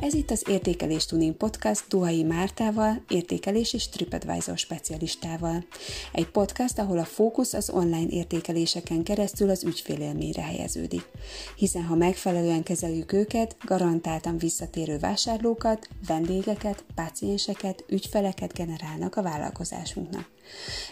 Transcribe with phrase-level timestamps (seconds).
[0.00, 5.64] Ez itt az Értékelés Tuning Podcast Duhai Mártával, értékelés és TripAdvisor specialistával.
[6.12, 11.08] Egy podcast, ahol a fókusz az online értékeléseken keresztül az ügyfélélményre helyeződik.
[11.56, 20.28] Hiszen ha megfelelően kezeljük őket, garantáltan visszatérő vásárlókat, vendégeket, pácienseket, ügyfeleket generálnak a vállalkozásunknak.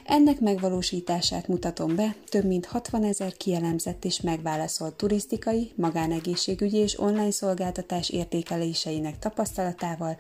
[0.04, 7.30] Ennek megvalósítását mutatom be több mint 60 ezer kielemzett és megválaszolt turisztikai, magánegészségügyi és online
[7.30, 10.16] szolgáltatás értékeléseinek tapasztalatával,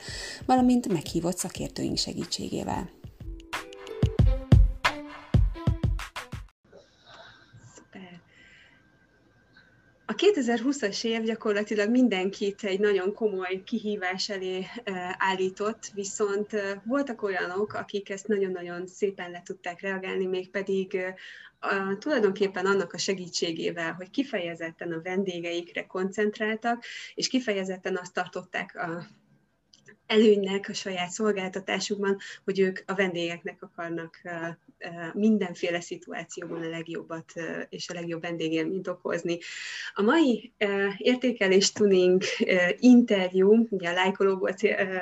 [0.46, 2.97] valamint meghívott szakértőink segítségével.
[10.10, 14.66] A 2020-as év gyakorlatilag mindenkit egy nagyon komoly kihívás elé
[15.18, 16.50] állított, viszont
[16.84, 20.98] voltak olyanok, akik ezt nagyon-nagyon szépen le tudták reagálni, mégpedig
[21.60, 29.06] a, tulajdonképpen annak a segítségével, hogy kifejezetten a vendégeikre koncentráltak, és kifejezetten azt tartották a
[30.08, 34.20] előnynek a saját szolgáltatásukban, hogy ők a vendégeknek akarnak
[35.12, 37.32] mindenféle szituációban a legjobbat
[37.68, 39.38] és a legjobb vendégélményt okozni.
[39.94, 40.52] A mai
[40.96, 42.22] értékelés tuning
[42.78, 44.54] interjú, ugye a lájkolóból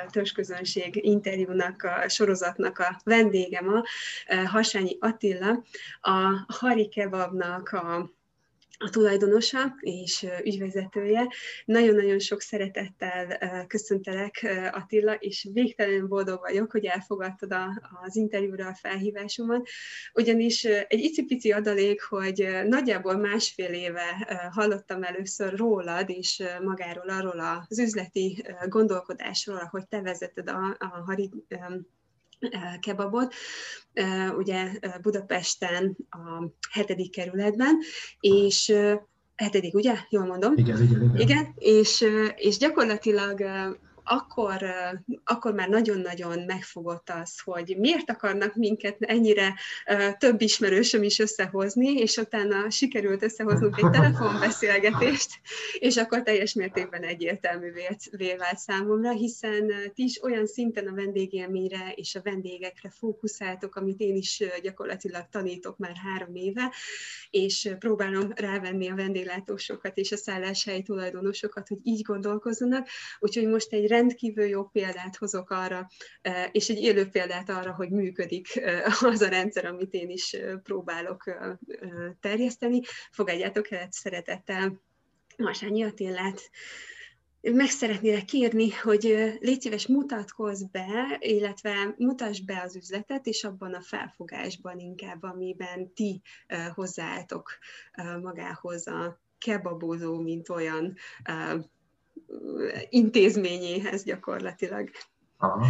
[0.09, 3.83] törzsközönség interjúnak, a sorozatnak a vendége ma,
[4.45, 5.63] Hasányi Attila,
[6.01, 8.15] a Hari Kebabnak a
[8.77, 11.27] a tulajdonosa és ügyvezetője.
[11.65, 18.73] Nagyon-nagyon sok szeretettel köszöntelek Attila, és végtelenül boldog vagyok, hogy elfogadtad a, az interjúra a
[18.73, 19.69] felhívásomat,
[20.13, 27.79] ugyanis egy icipici adalék, hogy nagyjából másfél éve hallottam először rólad és magáról, arról az
[27.79, 31.29] üzleti gondolkodásról, ahogy te vezeted a, a Hari
[32.79, 33.33] kebabot,
[34.37, 34.71] ugye
[35.01, 37.77] Budapesten a hetedik kerületben,
[38.19, 38.73] és
[39.35, 39.95] hetedik, ugye?
[40.09, 40.53] Jól mondom?
[40.55, 41.17] Igen, igen, igen.
[41.17, 43.41] Igen, és, és gyakorlatilag
[44.07, 44.65] akkor,
[45.23, 49.53] akkor már nagyon-nagyon megfogott az, hogy miért akarnak minket ennyire
[50.17, 55.29] több ismerősöm is összehozni, és utána sikerült összehoznunk egy telefonbeszélgetést,
[55.79, 62.15] és akkor teljes mértékben egyértelművé vált számomra, hiszen ti is olyan szinten a vendégélményre és
[62.15, 66.73] a vendégekre fókuszáltok, amit én is gyakorlatilag tanítok már három éve,
[67.29, 72.87] és próbálom rávenni a vendéglátósokat és a szálláshelyi tulajdonosokat, hogy így gondolkozzanak,
[73.19, 75.89] úgyhogy most egy rendkívül jó példát hozok arra,
[76.51, 78.61] és egy élő példát arra, hogy működik
[78.99, 81.23] az a rendszer, amit én is próbálok
[82.19, 82.81] terjeszteni.
[83.11, 84.81] Fogadjátok el szeretettel
[85.37, 86.41] Masányi Attillát,
[87.41, 89.01] meg szeretnélek kérni, hogy
[89.39, 95.93] légy szíves mutatkozz be, illetve mutasd be az üzletet, és abban a felfogásban inkább, amiben
[95.93, 96.21] ti
[96.73, 97.57] hozzáálltok
[98.21, 100.95] magához a kebabozó, mint olyan
[102.89, 104.89] intézményéhez gyakorlatilag.
[105.37, 105.65] Aha.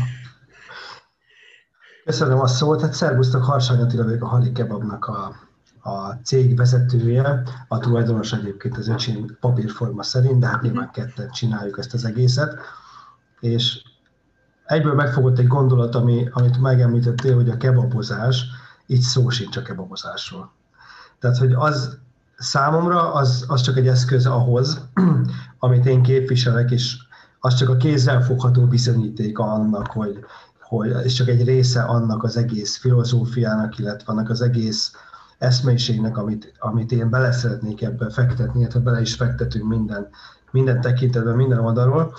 [2.05, 2.81] Köszönöm a szót.
[2.81, 5.35] Hát szervusztok, Harsány Attila vagyok a Hali Kebabnak a,
[5.89, 11.77] a cég vezetője, a tulajdonos egyébként az öcsém papírforma szerint, de hát nyilván ketten csináljuk
[11.77, 12.59] ezt az egészet.
[13.39, 13.81] És
[14.65, 18.45] egyből megfogott egy gondolat, ami, amit megemlítettél, hogy a kebabozás,
[18.85, 20.51] itt szó sincs a kebabozásról.
[21.19, 21.99] Tehát, hogy az
[22.37, 24.81] számomra az, az csak egy eszköz ahhoz,
[25.59, 26.97] amit én képviselek, és
[27.39, 30.19] az csak a kézzel fogható bizonyítéka annak, hogy,
[30.61, 34.91] hogy és csak egy része annak az egész filozófiának, illetve annak az egész
[35.37, 40.07] eszmeiségnek, amit, amit én bele szeretnék ebbe fektetni, illetve bele is fektetünk minden,
[40.51, 42.13] minden tekintetben, minden oldalról.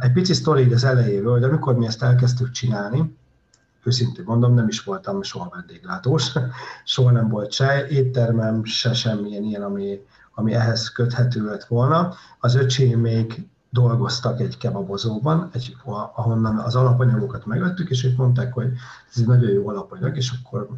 [0.00, 3.16] Egy pici sztori az elejéről, hogy amikor mi ezt elkezdtük csinálni,
[3.86, 6.32] őszintén mondom, nem is voltam soha vendéglátós,
[6.84, 10.00] soha nem volt se éttermem, se semmilyen ilyen, ami,
[10.34, 12.14] ami ehhez köthető lett volna.
[12.38, 15.76] Az öcsém még dolgoztak egy kebabozóban, egy,
[16.14, 18.66] ahonnan az alapanyagokat megvettük, és ők mondták, hogy
[19.10, 20.68] ez egy nagyon jó alapanyag, és akkor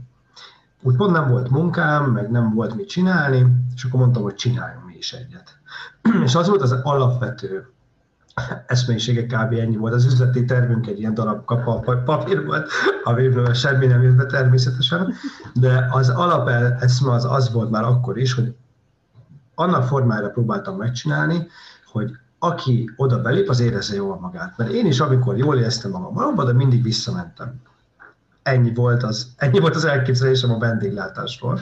[0.82, 4.94] úgymond nem volt munkám, meg nem volt mit csinálni, és akkor mondtam, hogy csináljunk mi
[4.96, 5.58] is egyet.
[6.25, 7.72] és az volt az alapvető
[8.67, 9.52] eszménysége kb.
[9.52, 9.94] ennyi volt.
[9.94, 12.70] Az üzleti tervünk egy ilyen darab kapa papír volt,
[13.05, 15.14] amiből semmi nem jött be természetesen,
[15.55, 18.55] de az alapeszme az az volt már akkor is, hogy
[19.55, 21.46] annak formára próbáltam megcsinálni,
[21.93, 24.56] hogy aki oda belép, az érezze jól magát.
[24.56, 27.61] Mert én is, amikor jól éreztem magam valóban, de mindig visszamentem.
[28.43, 31.61] Ennyi volt az, ennyi volt az elképzelésem a vendéglátásról,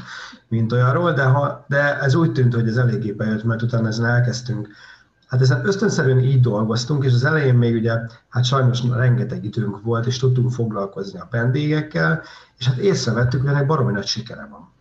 [0.49, 4.07] mint olyanról, de, ha, de ez úgy tűnt, hogy ez eléggé bejött, mert utána ezen
[4.07, 4.69] elkezdtünk
[5.27, 10.07] Hát ezen ösztönszerűen így dolgoztunk, és az elején még ugye, hát sajnos rengeteg időnk volt,
[10.07, 12.23] és tudtunk foglalkozni a vendégekkel,
[12.59, 14.73] és hát észrevettük, hogy ennek baromi nagy sikere van.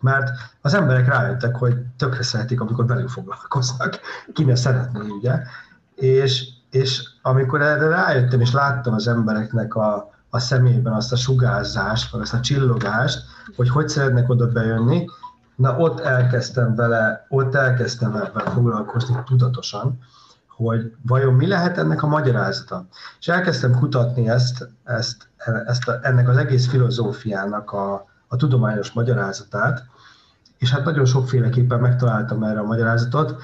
[0.00, 0.30] Mert
[0.60, 4.00] az emberek rájöttek, hogy tökre szeretik, amikor velük foglalkoznak,
[4.32, 5.42] ki ne szeretné, ugye.
[5.94, 12.10] És és amikor erre rájöttem, és láttam az embereknek a, a szemében azt a sugárzást,
[12.10, 13.24] vagy azt a csillogást,
[13.56, 15.04] hogy hogy szeretnek oda bejönni,
[15.56, 19.98] na ott elkezdtem vele, ott elkezdtem ebben foglalkozni tudatosan,
[20.48, 22.86] hogy vajon mi lehet ennek a magyarázata.
[23.20, 25.28] És elkezdtem kutatni ezt, ezt,
[25.66, 29.84] ezt a, ennek az egész filozófiának a, a tudományos magyarázatát,
[30.58, 33.36] és hát nagyon sokféleképpen megtaláltam erre a magyarázatot,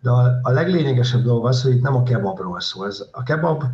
[0.00, 2.92] de a, a leglényegesebb dolog az, hogy itt nem a kebabról szól.
[3.12, 3.64] A kebab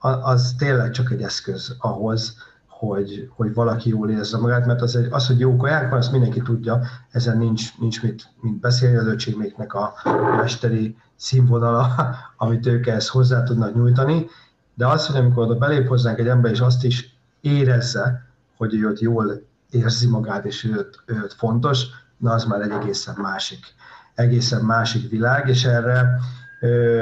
[0.00, 2.36] az tényleg csak egy eszköz ahhoz,
[2.78, 6.12] hogy, hogy valaki jól érezze magát, mert az, egy, az hogy jó kaják van, azt
[6.12, 6.80] mindenki tudja,
[7.10, 9.92] ezen nincs, nincs mit, mit beszélni az öcséméknek a
[10.36, 11.90] mesteri színvonala,
[12.36, 14.26] amit ők ehhez hozzá tudnak nyújtani,
[14.74, 18.26] de az, hogy amikor oda belép hozzánk egy ember, és azt is érezze,
[18.56, 21.86] hogy ő ott jól érzi magát, és ő ott, ő ott fontos,
[22.16, 23.66] na az már egy egészen másik,
[24.14, 26.20] egészen másik világ, és erre,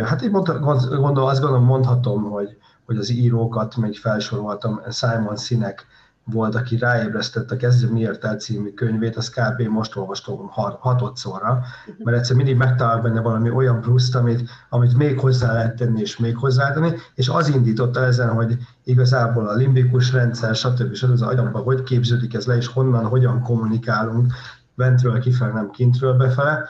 [0.05, 5.87] hát én gondolom, azt gondolom, mondhatom, hogy, hogy az írókat még felsoroltam, Simon Sinek
[6.33, 9.63] volt, aki ráébresztett a Kezdje miért el című könyvét, az kb.
[9.63, 10.49] most olvastam
[10.81, 11.65] hatodszorra,
[11.99, 16.17] mert egyszer mindig megtalál benne valami olyan pluszt, amit, amit még hozzá lehet tenni, és
[16.17, 20.95] még hozzátenni, és az indította ezen, hogy igazából a limbikus rendszer, stb.
[20.95, 21.11] stb.
[21.11, 24.33] az agyamban hogy képződik ez le, és honnan, hogyan kommunikálunk
[24.75, 26.69] bentről kifele, nem kintről befele,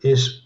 [0.00, 0.40] és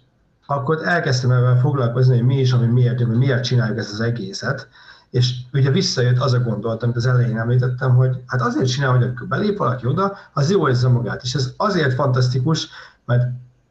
[0.47, 4.69] akkor elkezdtem ebben foglalkozni, hogy mi is, ami miért, hogy miért csináljuk ezt az egészet,
[5.17, 9.03] és ugye visszajött az a gondolat, amit az elején említettem, hogy hát azért csinál, hogy
[9.03, 11.23] amikor belép valaki oda, az jól érzi magát.
[11.23, 12.69] És ez azért fantasztikus,
[13.05, 13.23] mert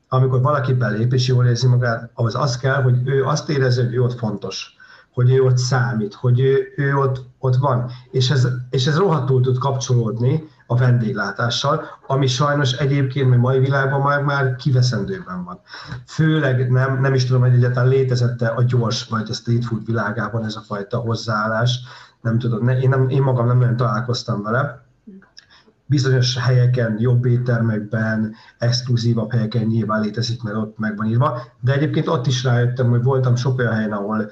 [0.07, 3.93] amikor valaki belép és jól érzi magát, ahhoz az kell, hogy ő azt érezze, hogy
[3.93, 4.75] ő ott fontos,
[5.13, 7.91] hogy ő ott számít, hogy ő, ő ott, ott van.
[8.11, 14.01] És ez, és ez rohadtul tud kapcsolódni a vendéglátással, ami sajnos egyébként a mai világban
[14.01, 15.59] már, már kiveszendőben van.
[16.05, 20.45] Főleg nem, nem is tudom, hogy egyáltalán létezette a gyors vagy a street food világában
[20.45, 21.79] ez a fajta hozzáállás.
[22.21, 24.83] Nem tudom, én, nem, én magam nem nagyon találkoztam vele.
[25.85, 32.07] Bizonyos helyeken, jobb éttermekben, exkluzívabb helyeken nyilván létezik, mert ott meg van írva, de egyébként
[32.07, 34.29] ott is rájöttem, hogy voltam sok olyan helyen, ahol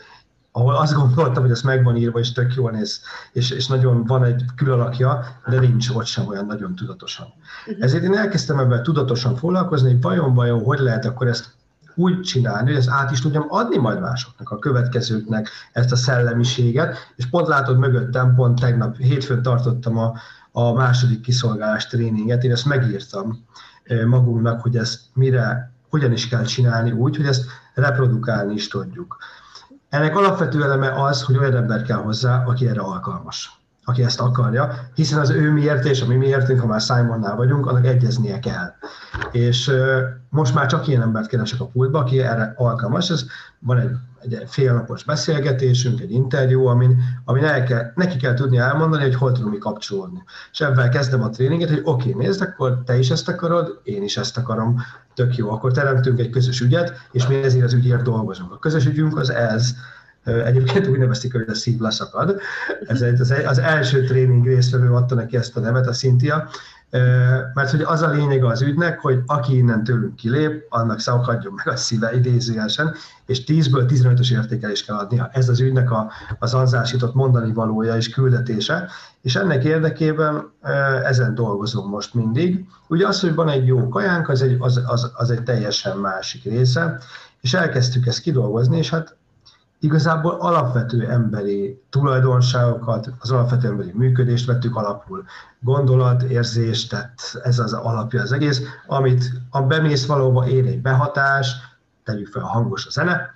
[0.56, 3.02] ahol azt gondoltam, hogy ez meg van írva, és tök jól néz,
[3.32, 7.28] és, és nagyon van egy külalakja, de nincs ott sem olyan nagyon tudatosan.
[7.68, 7.84] Uh-huh.
[7.84, 11.52] Ezért én elkezdtem ebben tudatosan foglalkozni, hogy vajon-vajon hogy lehet akkor ezt
[11.96, 16.98] úgy csinálni, hogy ezt át is tudjam adni majd másoknak, a következőknek ezt a szellemiséget,
[17.16, 20.14] és pont látod mögöttem, pont tegnap hétfőn tartottam a,
[20.52, 23.46] a második kiszolgálás tréninget, én ezt megírtam
[24.08, 29.18] magunknak, hogy ezt mire, hogyan is kell csinálni úgy, hogy ezt reprodukálni is tudjuk.
[29.94, 34.70] Ennek alapvető eleme az, hogy olyan ember kell hozzá, aki erre alkalmas, aki ezt akarja,
[34.94, 38.74] hiszen az ő miért és a mi miértünk, ha már Simonnál vagyunk, annak egyeznie kell.
[39.32, 39.72] És
[40.30, 43.10] most már csak ilyen embert keresek a pultba, aki erre alkalmas.
[43.10, 43.26] Ez
[43.60, 49.04] van egy, egy félnapos beszélgetésünk, egy interjú, amin, amin el kell, neki kell tudni elmondani,
[49.04, 50.24] hogy hol tudunk mi kapcsolódni.
[50.52, 54.04] És ebben kezdem a tréninget, hogy oké, okay, nézd, akkor te is ezt akarod, én
[54.04, 54.82] is ezt akarom,
[55.14, 55.52] tök jó.
[55.52, 58.52] Akkor teremtünk egy közös ügyet, és mi ezért az ügyért dolgozunk.
[58.52, 59.76] A közös ügyünk az ez,
[60.24, 62.40] Egyébként úgy nevezték, hogy a szív leszakad.
[62.86, 63.02] Ez
[63.46, 66.50] az, első tréning résztvevő adta neki ezt a nevet, a Cynthia,
[67.54, 71.68] mert hogy az a lényeg az ügynek, hogy aki innen tőlünk kilép, annak szakadjon meg
[71.68, 75.30] a szíve idézőjelesen, és 10-ből 15-ös értékelést kell adnia.
[75.34, 78.90] Ez az ügynek a, az anzásított mondani valója és küldetése,
[79.22, 80.52] és ennek érdekében
[81.04, 82.66] ezen dolgozom most mindig.
[82.88, 86.44] Ugye az, hogy van egy jó kajánk, az egy, az, az, az egy teljesen másik
[86.44, 86.98] része,
[87.42, 89.16] és elkezdtük ezt kidolgozni, és hát
[89.84, 95.24] igazából alapvető emberi tulajdonságokat, az alapvető emberi működést vettük alapul.
[95.60, 101.56] Gondolat, érzés, tehát ez az alapja az egész, amit a bemész valóban ér egy behatás,
[102.04, 103.30] tegyük fel a hangos a zene,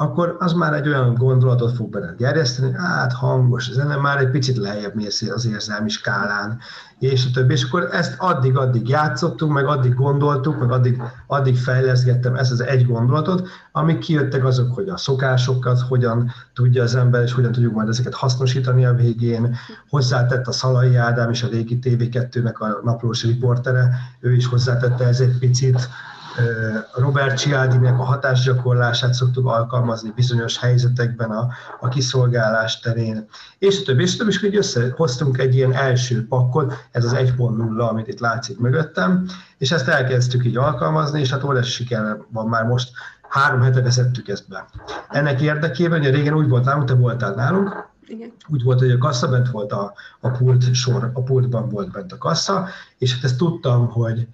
[0.00, 4.56] akkor az már egy olyan gondolatot fog benned gerjeszteni, hát hangos zene, már egy picit
[4.56, 6.58] lejjebb mész az érzelmi skálán,
[6.98, 7.52] és a többi.
[7.52, 12.86] És akkor ezt addig-addig játszottunk, meg addig gondoltuk, meg addig, addig fejleszgettem ezt az egy
[12.86, 17.88] gondolatot, amik kijöttek azok, hogy a szokásokat hogyan tudja az ember, és hogyan tudjuk majd
[17.88, 19.56] ezeket hasznosítani a végén.
[19.88, 23.90] Hozzátett a Szalai Ádám és a régi TV2-nek a naplós riportere,
[24.20, 25.88] ő is hozzátette ez egy picit,
[26.94, 31.48] Robert Cialdinek a hatásgyakorlását szoktuk alkalmazni bizonyos helyzetekben a,
[31.80, 33.28] a kiszolgálás terén,
[33.58, 37.14] és a többi, és a többi, és így összehoztunk egy ilyen első pakkot, ez az
[37.14, 39.26] 1.0, amit itt látszik mögöttem,
[39.58, 42.90] és ezt elkezdtük így alkalmazni, és hát óriási siker van már most,
[43.28, 44.66] három hete vezettük ezt be.
[45.08, 48.32] Ennek érdekében, hogy régen úgy volt nálunk, te voltál nálunk, igen.
[48.48, 52.12] Úgy volt, hogy a kassa bent volt a, a pult sor, a pultban volt bent
[52.12, 52.68] a kassa,
[52.98, 54.28] és hát ezt tudtam, hogy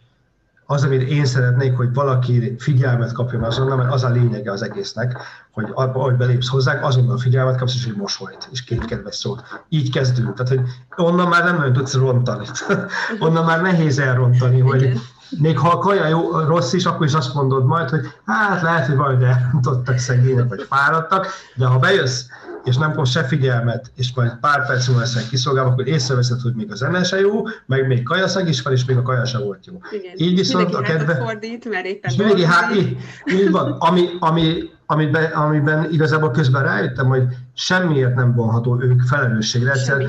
[0.67, 5.19] az, amit én szeretnék, hogy valaki figyelmet kapjon azonnal, mert az a lényege az egésznek,
[5.51, 9.43] hogy ahogy belépsz hozzánk, azonnal figyelmet kapsz, és egy mosolyt, és két kedves szót.
[9.69, 10.35] Így kezdünk.
[10.35, 10.61] Tehát, hogy
[11.07, 12.47] onnan már nem nagyon tudsz rontani.
[13.19, 14.93] onnan már nehéz elrontani, hogy
[15.39, 18.87] még ha a kaja jó, rossz is, akkor is azt mondod majd, hogy hát lehet,
[18.87, 22.23] hogy majd elrontottak szegények, vagy fáradtak, de ha bejössz
[22.65, 26.55] és nem kap se figyelmet, és majd pár perc múlva leszel kiszolgálva, akkor észreveszed, hogy
[26.55, 29.39] még a zene se jó, meg még kajaszeg is van, és még a kaja se
[29.39, 29.81] volt jó.
[29.91, 30.13] Igen.
[30.17, 31.15] Így viszont a kedve...
[31.15, 36.63] Fordít, mert éppen és mindenki hát, így, így van, ami, ami, amiben, amiben igazából közben
[36.63, 37.23] rájöttem, hogy
[37.55, 39.71] semmiért nem vonható ők felelősségre.
[39.71, 40.07] Egyszer, Semmi,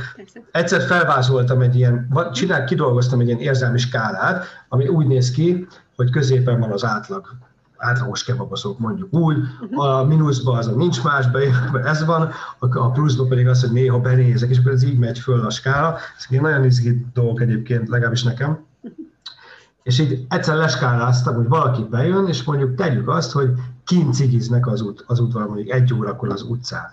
[0.51, 6.09] egyszer felvázoltam egy ilyen, csinál, kidolgoztam egy ilyen érzelmi skálát, ami úgy néz ki, hogy
[6.09, 7.27] középen van az átlag
[7.85, 9.79] átlagos kebabozók mondjuk úgy, mhm.
[9.79, 13.99] a mínuszban az a nincs más, bejövőben ez van, a pluszban pedig az, hogy néha
[13.99, 15.97] benézek, és akkor ez így megy föl a skála.
[16.17, 18.65] Ez egy nagyon izgi dolgok egyébként, legalábbis nekem.
[19.83, 23.49] És így egyszer leskáláztam, hogy valaki bejön, és mondjuk tegyük azt, hogy
[23.83, 26.89] kint cigiznek az, út, az útval mondjuk egy órakor az utcán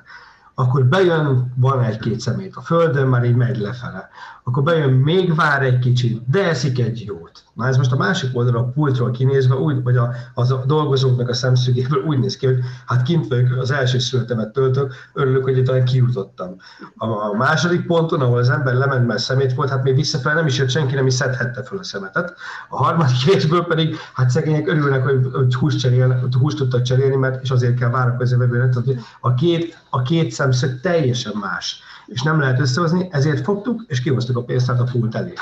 [0.54, 4.08] akkor bejön, van egy-két szemét a földön, már így megy lefele.
[4.42, 7.44] Akkor bejön, még vár egy kicsit, de eszik egy jót.
[7.54, 11.28] Na ez most a másik oldalra a pultról kinézve, úgy, vagy a, az a dolgozóknak
[11.28, 15.62] a szemszögéből úgy néz ki, hogy hát kint vagyok, az első születemet töltök, örülök, hogy
[15.62, 16.56] talán kijutottam.
[16.96, 20.46] A, a második ponton, ahol az ember lement, mert szemét volt, hát még visszafelé nem
[20.46, 22.34] is jött senki, nem is szedhette fel a szemetet.
[22.68, 27.42] A harmadik részből pedig, hát szegények örülnek, hogy, hogy húst, cserél, húst tudtak cserélni, mert
[27.42, 28.74] és azért kell várakozni a vevőnek.
[29.20, 34.36] a két, a két szemszög teljesen más és nem lehet összehozni, ezért fogtuk, és kihoztuk
[34.36, 35.32] a pénztárt a pult elé.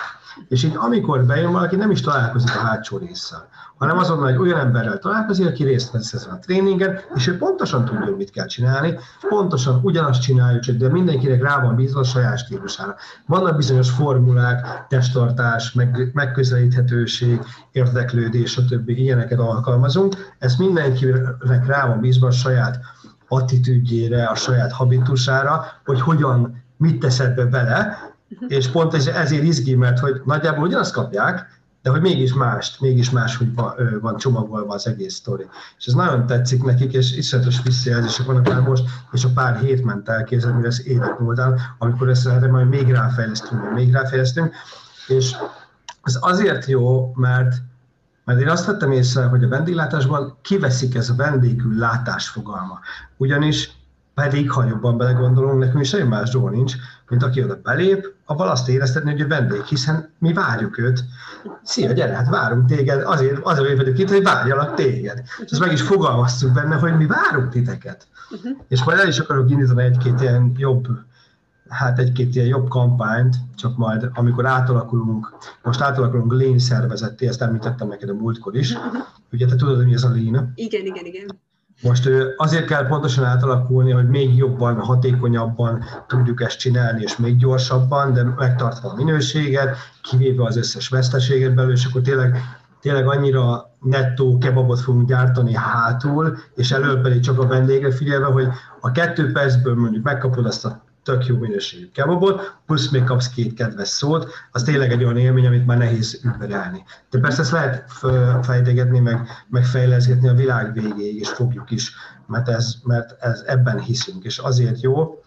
[0.48, 4.58] És így amikor bejön valaki, nem is találkozik a hátsó résszel, hanem azonnal egy olyan
[4.58, 8.46] emberrel találkozik, aki részt vesz ezen a tréningen, és ő pontosan tudja, hogy mit kell
[8.46, 12.94] csinálni, pontosan ugyanazt csináljuk, de mindenkinek rá van bízva a saját stílusára.
[13.26, 17.40] Vannak bizonyos formulák, testtartás, meg, megközelíthetőség,
[17.72, 18.88] érdeklődés, stb.
[18.88, 20.34] ilyeneket alkalmazunk.
[20.38, 22.80] Ezt mindenkinek rá van bízva a saját
[23.28, 28.09] attitűdjére, a saját habitusára, hogy hogyan, mit teszed be bele,
[28.58, 33.10] és pont ez, ezért izgi, mert hogy nagyjából ugyanazt kapják, de hogy mégis mást, mégis
[33.10, 35.46] más, hogy van, van csomagolva az egész sztori.
[35.78, 39.84] És ez nagyon tetszik nekik, és iszonyatos visszajelzések vannak már most, és a pár hét
[39.84, 44.54] ment el, képzelni, mire ez évek múltán, amikor ezt erre majd még ráfejlesztünk, még ráfejlesztünk,
[45.06, 45.36] és
[46.02, 47.54] ez azért jó, mert
[48.24, 52.78] mert én azt vettem észre, hogy a vendéglátásban kiveszik ez a vendégül látás fogalma.
[53.16, 53.70] Ugyanis
[54.20, 56.74] pedig, ha jobban belegondolunk, nekünk semmi más dolog nincs,
[57.08, 61.04] mint aki oda belép, abban azt éreztetni, hogy a vendég, hiszen mi várjuk őt.
[61.62, 65.22] Szia, gyere, hát várunk téged, azért, azért vagyok itt, hogy várjalak téged.
[65.44, 68.06] És ezt meg is fogalmaztuk benne, hogy mi várunk titeket.
[68.30, 68.58] Uh-huh.
[68.68, 70.86] És majd el is akarok indítani egy-két ilyen jobb
[71.68, 77.88] hát egy-két ilyen jobb kampányt, csak majd amikor átalakulunk, most átalakulunk Lean szervezetté, ezt említettem
[77.88, 78.76] neked a múltkor is.
[79.32, 80.52] Ugye te tudod, hogy mi ez a Lean?
[80.54, 81.40] Igen, igen, igen.
[81.82, 88.12] Most azért kell pontosan átalakulni, hogy még jobban, hatékonyabban tudjuk ezt csinálni, és még gyorsabban,
[88.12, 92.38] de megtartva a minőséget, kivéve az összes veszteséget belőle, és akkor tényleg,
[92.80, 98.48] tényleg annyira nettó kebabot fogunk gyártani hátul, és elől pedig csak a vendégre figyelve, hogy
[98.80, 103.54] a kettő percből mondjuk megkapod azt a tök jó minőségű kebabot, plusz még kapsz két
[103.54, 106.82] kedves szót, az tényleg egy olyan élmény, amit már nehéz überelni.
[107.10, 107.92] De persze ezt lehet
[108.42, 109.64] fejtegetni, meg, meg
[110.28, 111.92] a világ végéig, és fogjuk is,
[112.26, 115.19] mert, ez, mert ez, ebben hiszünk, és azért jó,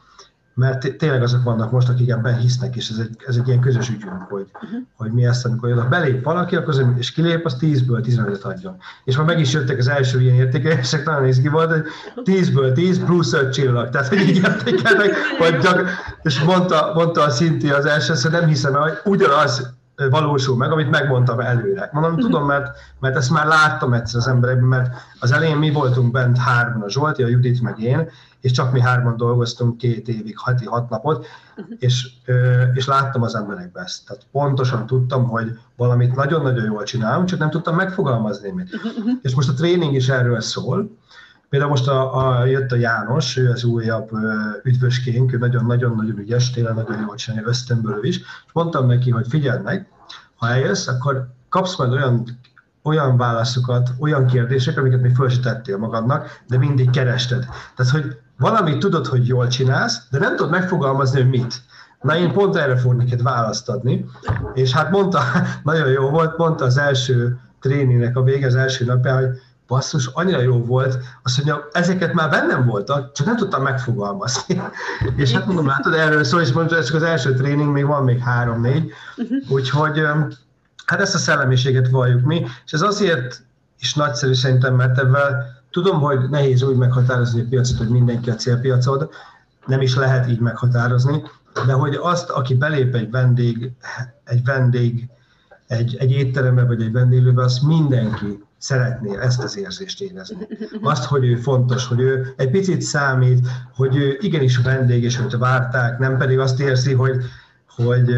[0.54, 3.90] mert tényleg azok vannak most, akik ebben hisznek, és ez egy, ez egy ilyen közös
[3.90, 4.80] ügyünk, hogy, uh-huh.
[4.96, 8.78] hogy mi ezt, amikor oda belép valaki, akkor az, és kilép, az 10-ből 15 adjon.
[9.04, 11.84] És már meg is jöttek az első ilyen értékelések, nagyon nézki volt, hogy
[12.24, 13.90] 10-ből 10 plusz 5 csillag.
[13.90, 15.90] Tehát, hogy így értékelnek, hogy csak,
[16.22, 19.74] és mondta, mondta a Szinti az első, hogy nem hiszem hogy ugyanaz
[20.10, 21.90] valósul meg, amit megmondtam előre.
[21.94, 26.12] Mondom, tudom, mert, mert ezt már láttam egyszer az emberekben, mert az elején mi voltunk
[26.12, 28.10] bent hárman, a Zsolti, a Judit meg én,
[28.42, 31.26] és csak mi hárman dolgoztunk két évig, hati hat napot,
[31.80, 32.08] és,
[32.74, 34.06] és láttam az emberekbe ezt.
[34.06, 38.70] Tehát pontosan tudtam, hogy valamit nagyon-nagyon jól csinálunk, csak nem tudtam megfogalmazni mit.
[39.22, 40.98] És most a tréning is erről szól.
[41.54, 44.10] Például most a, a, jött a János, ő az újabb
[44.64, 49.64] üdvöskénk, ő nagyon-nagyon-nagyon ügyes, tényleg nagyon jól csinálja, ösztönből is, és mondtam neki, hogy figyeld
[49.64, 49.88] meg,
[50.36, 52.40] ha eljössz, akkor kapsz majd olyan
[52.84, 57.46] olyan válaszokat, olyan kérdések, amiket még föl tettél magadnak, de mindig kerested.
[57.76, 61.62] Tehát, hogy valamit tudod, hogy jól csinálsz, de nem tudod megfogalmazni, hogy mit.
[62.02, 64.06] Na én pont erre fogok neked választ adni,
[64.54, 65.22] és hát mondta,
[65.64, 70.42] nagyon jó volt, mondta az első tréningnek a vége, az első napján, hogy basszus, annyira
[70.42, 74.62] jó volt, azt mondja, ezeket már bennem voltak, csak nem tudtam megfogalmazni.
[75.16, 78.04] és hát mondom, látod, erről szól, és mondta, ez csak az első tréning, még van
[78.04, 79.38] még három-négy, uh-huh.
[79.50, 80.02] úgyhogy
[80.86, 83.44] Hát ezt a szellemiséget valljuk mi, és ez azért
[83.80, 85.36] is nagyszerű szerintem, mert ebben
[85.72, 89.10] tudom, hogy nehéz úgy meghatározni a piacot, hogy mindenki a célpiacod,
[89.66, 91.24] nem is lehet így meghatározni,
[91.66, 93.72] de hogy azt, aki belép egy vendég,
[94.24, 95.10] egy vendég,
[95.68, 100.48] egy, egy étterembe vagy egy vendéglőbe, azt mindenki szeretné ezt az érzést érezni.
[100.82, 105.38] Azt, hogy ő fontos, hogy ő egy picit számít, hogy ő igenis vendég, és őt
[105.38, 107.24] várták, nem pedig azt érzi, hogy,
[107.76, 108.12] hogy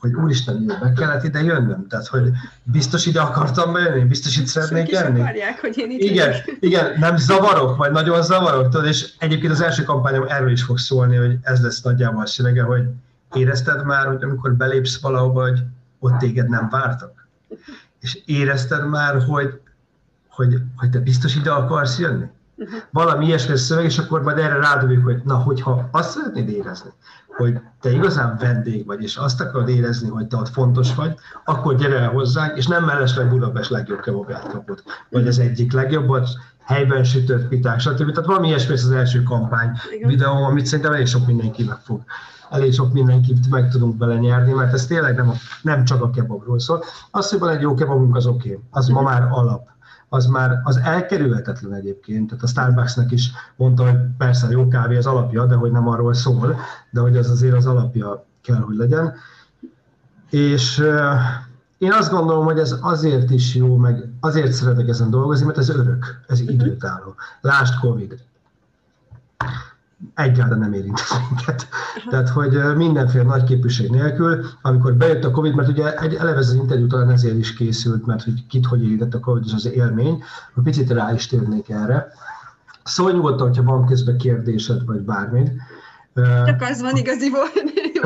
[0.00, 1.86] hogy úristen, jó, meg kellett ide jönnöm.
[1.88, 2.30] Tehát, hogy
[2.62, 5.20] biztos ide akartam bejönni, biztos itt szeretnék jönni.
[5.20, 8.68] Akarják, hogy én itt igen, igen, nem zavarok, vagy nagyon zavarok.
[8.68, 12.26] Tudod, és egyébként az első kampányom erről is fog szólni, hogy ez lesz nagyjából a
[12.26, 12.82] szövege, hogy
[13.34, 15.62] érezted már, hogy amikor belépsz valahova, hogy
[15.98, 17.28] ott téged nem vártak?
[18.06, 19.60] És érezted már, hogy,
[20.28, 22.26] hogy, hogy te biztos ide akarsz jönni?
[22.90, 26.90] Valami ilyesmi szöveg, és akkor majd erre rádobjuk, hogy na, hogyha azt szeretnéd érezni,
[27.36, 31.74] hogy te igazán vendég vagy, és azt akarod érezni, hogy te ott fontos vagy, akkor
[31.74, 36.28] gyere el hozzánk, és nem mellesleg Budapest legjobb kebabját kapod, vagy az egyik legjobbat,
[36.64, 38.10] helyben sütött piták, stb.
[38.10, 40.08] Tehát valami ilyesmi az első kampány Igen.
[40.08, 42.00] videó, amit szerintem elég sok mindenki meg fog
[42.50, 46.58] elég sok mindenkit meg tudunk belenyerni, mert ez tényleg nem, a, nem csak a kebabról
[46.58, 46.84] szól.
[47.10, 48.48] Az, hogy van egy jó kebabunk, az oké.
[48.48, 48.62] Okay.
[48.70, 49.68] Az ma már alap
[50.08, 52.28] az már az elkerülhetetlen egyébként.
[52.28, 55.88] Tehát a Starbucksnak is mondta, hogy persze a jó kávé az alapja, de hogy nem
[55.88, 56.56] arról szól,
[56.90, 59.14] de hogy az azért az alapja kell, hogy legyen.
[60.30, 60.78] És
[61.78, 65.68] én azt gondolom, hogy ez azért is jó, meg azért szeretek ezen dolgozni, mert ez
[65.68, 67.14] örök, ez időtálló.
[67.40, 68.18] Lásd Covid
[70.14, 71.00] egyáltalán nem érint
[71.30, 71.68] minket.
[72.10, 76.52] Tehát, hogy mindenféle nagy képviség nélkül, amikor bejött a Covid, mert ugye egy eleve az
[76.52, 80.22] interjú talán ezért is készült, mert hogy kit hogy érintett a Covid, az az élmény,
[80.54, 82.06] hogy picit rá is térnék erre.
[82.84, 85.50] Szólj nyugodtan, hogyha van közben kérdésed, vagy bármi.
[86.46, 87.44] Csak az van igaziból,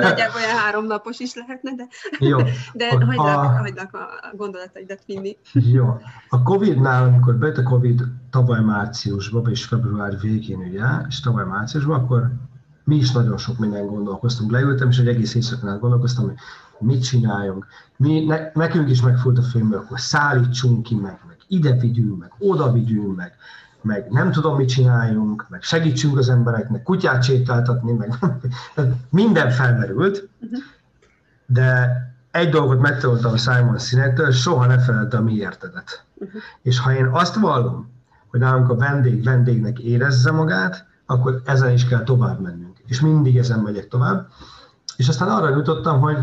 [0.00, 1.86] nagyjából olyan három napos is lehetne, de,
[2.18, 2.38] Jó.
[2.74, 5.36] de a, hagylak, a, hagylak a gondolataidat vinni.
[5.76, 6.00] Jó.
[6.28, 12.00] A Covid-nál, amikor bejött a Covid tavaly márciusban, és február végén, ugye, és tavaly márciusban,
[12.00, 12.30] akkor
[12.84, 14.50] mi is nagyon sok minden gondolkoztunk.
[14.50, 16.36] Leültem, és egy egész éjszakán gondolkoztam, hogy
[16.78, 17.66] mit csináljunk.
[17.96, 22.32] Mi, ne, nekünk is megfújt a filmből, akkor szállítsunk ki meg, meg ide vigyünk meg,
[22.38, 23.36] oda vigyünk meg
[23.82, 28.14] meg nem tudom, mit csináljunk, meg segítsünk az embereknek, kutyát sétáltatni, meg
[29.10, 30.28] minden felmerült,
[31.46, 31.98] de
[32.30, 36.04] egy dolgot megtanultam Simon Sinektől, soha ne feledd a mi értedet.
[36.62, 37.92] És ha én azt vallom,
[38.26, 42.78] hogy nálunk a vendég vendégnek érezze magát, akkor ezen is kell tovább mennünk.
[42.86, 44.28] És mindig ezen megyek tovább.
[44.96, 46.16] És aztán arra jutottam, hogy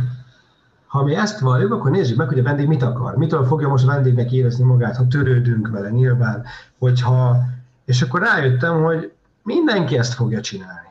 [0.87, 3.15] ha mi ezt valljuk, akkor nézzük meg, hogy a vendég mit akar.
[3.15, 6.43] Mitől fogja most a vendégnek érezni magát, ha törődünk vele nyilván,
[6.79, 7.37] hogyha...
[7.85, 9.11] És akkor rájöttem, hogy
[9.43, 10.87] mindenki ezt fogja csinálni.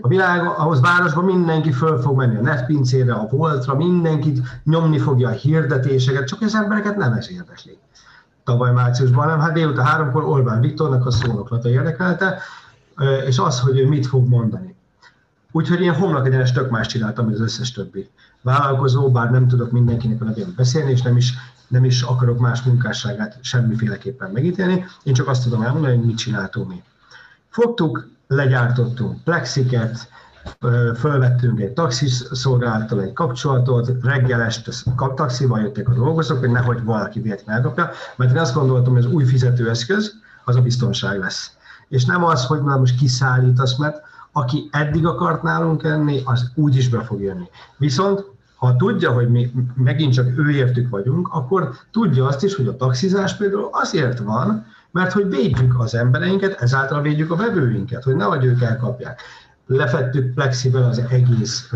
[0.00, 5.28] A világ, ahhoz városban mindenki föl fog menni a netpincére, a voltra, mindenkit nyomni fogja
[5.28, 7.78] a hirdetéseket, csak az embereket nem ez érdekli.
[8.44, 12.38] Tavaly márciusban nem, hát délután háromkor Orbán Viktornak a szónoklata érdekelte,
[13.26, 14.69] és az, hogy ő mit fog mondani.
[15.52, 18.10] Úgyhogy én homlok egyenes tök más csináltam, mint az összes többi
[18.42, 21.34] vállalkozó, bár nem tudok mindenkinek a nevében beszélni, és nem is,
[21.68, 26.68] nem is akarok más munkásságát semmiféleképpen megítélni, én csak azt tudom elmondani, hogy mit csináltunk
[26.68, 26.82] mi.
[27.48, 30.08] Fogtuk, legyártottunk plexiket,
[30.96, 34.72] fölvettünk egy taxiszolgálattal egy kapcsolatot, reggel este
[35.14, 39.12] taxival jöttek a dolgozók, hogy nehogy valaki véletlenül elkapja, mert én azt gondoltam, hogy az
[39.12, 41.50] új fizetőeszköz az a biztonság lesz.
[41.88, 46.76] És nem az, hogy na most kiszállítasz, mert aki eddig akart nálunk enni, az úgy
[46.76, 47.48] is be fog jönni.
[47.76, 48.24] Viszont
[48.60, 53.36] ha tudja, hogy mi megint csak őértük vagyunk, akkor tudja azt is, hogy a taxizás
[53.36, 58.62] például azért van, mert hogy védjük az embereinket, ezáltal védjük a vevőinket, hogy nehogy ők
[58.62, 59.20] elkapják.
[59.66, 61.72] Lefettük plexivel az egész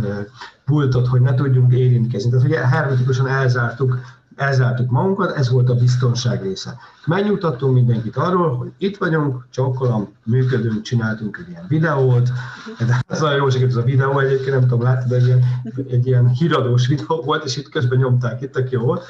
[0.65, 2.31] pultot, hogy ne tudjunk érintkezni.
[2.31, 3.99] Tehát ugye hermetikusan elzártuk
[4.37, 6.77] elzártuk magunkat, ez volt a biztonság része.
[7.07, 12.31] Megnyugtattunk mindenkit arról, hogy itt vagyunk, csokkolom, működünk, csináltunk egy ilyen videót,
[12.87, 15.43] de ez olyan jó ez a videó, egyébként nem tudom, láttad, egy ilyen,
[15.91, 19.05] egy ilyen híradós videó volt, és itt közben nyomták itt, aki jó volt.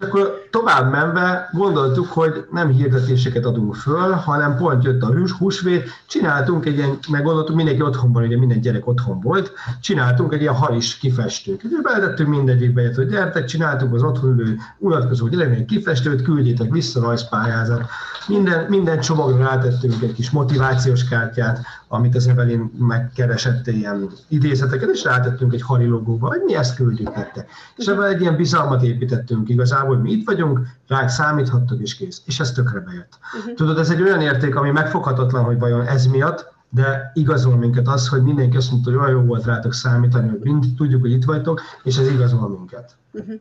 [0.00, 5.32] És akkor tovább menve gondoltuk, hogy nem hirdetéseket adunk föl, hanem pont jött a hús,
[5.32, 10.32] húsvét, csináltunk egy ilyen, meg gondoltuk, mindenki otthon van, ugye minden gyerek otthon volt, csináltunk
[10.32, 11.62] egy ilyen halis kifestőt.
[11.62, 17.84] És beletettünk mindegyikbe, hogy gyertek, csináltuk az otthon ülő unatkozó gyereknek kifestőt, küldjétek vissza rajzpályázat.
[18.28, 25.04] Minden, minden csomagra rátettünk egy kis motivációs kártyát, amit az Evelyn megkeresett ilyen idézeteket, és
[25.04, 27.50] rátettünk egy hari logóba, hogy mi ezt küldjük nektek.
[27.76, 32.22] És ebben egy ilyen bizalmat építettünk igazából, hogy mi itt vagyunk, ránk számíthattok, és kész.
[32.24, 33.18] És ez tökre bejött.
[33.38, 33.54] Uh-huh.
[33.54, 38.08] Tudod, ez egy olyan érték, ami megfoghatatlan, hogy vajon ez miatt, de igazol minket az,
[38.08, 41.24] hogy mindenki azt mondta, hogy olyan jó volt rátok számítani, hogy mind tudjuk, hogy itt
[41.24, 42.96] vagytok, és ez igazol minket.
[43.12, 43.34] Uh-huh.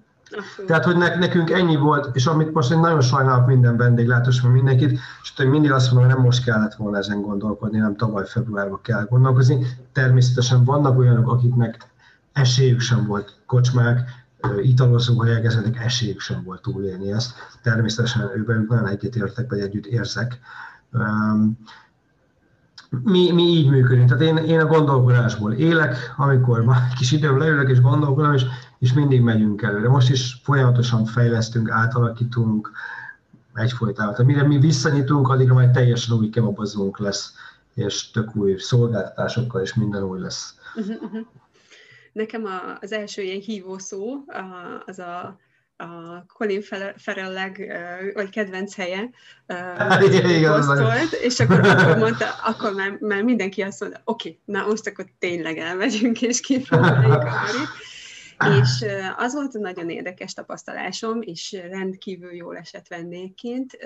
[0.66, 4.92] Tehát, hogy nekünk ennyi volt, és amit most én nagyon sajnálok minden vendéglátós, mert mindenkit,
[5.22, 8.80] és hogy mindig azt mondom, hogy nem most kellett volna ezen gondolkodni, nem tavaly februárban
[8.82, 9.66] kell gondolkozni.
[9.92, 11.78] Természetesen vannak olyanok, akiknek
[12.34, 14.26] esélyük sem volt kocsmák,
[14.62, 17.34] italozó helyek, ezeknek esélyük sem volt túlélni ezt.
[17.62, 20.40] Természetesen őben nagyon egyetértek, vagy együtt érzek.
[23.04, 24.10] Mi, mi így működünk.
[24.10, 28.46] Tehát én, én a gondolkodásból élek, amikor már kis időm leülök és gondolkodom, és,
[28.80, 29.90] és mindig megyünk előre.
[29.90, 32.72] Most is folyamatosan fejlesztünk, átalakítunk
[33.54, 34.14] egyfolytában.
[34.14, 37.34] Tehát mire mi visszanyitunk, addigra majd teljesen új kebabozónk lesz,
[37.74, 40.56] és tök új szolgáltatásokkal, és minden új lesz.
[40.76, 41.26] Uh-huh, uh-huh.
[42.18, 44.24] Nekem a, az első ilyen hívó szó
[44.86, 45.40] az a
[45.80, 46.62] a Colin
[46.96, 47.52] Farrell
[48.14, 49.10] vagy kedvenc helye
[50.42, 54.88] posztolt, és akkor, akkor mondta, akkor már, már mindenki azt mondta, oké, okay, na most
[54.88, 58.56] akkor tényleg elmegyünk, és kipróbáljuk a.
[58.62, 58.86] És
[59.18, 63.78] az volt nagyon érdekes tapasztalásom, és rendkívül jól esett vendégként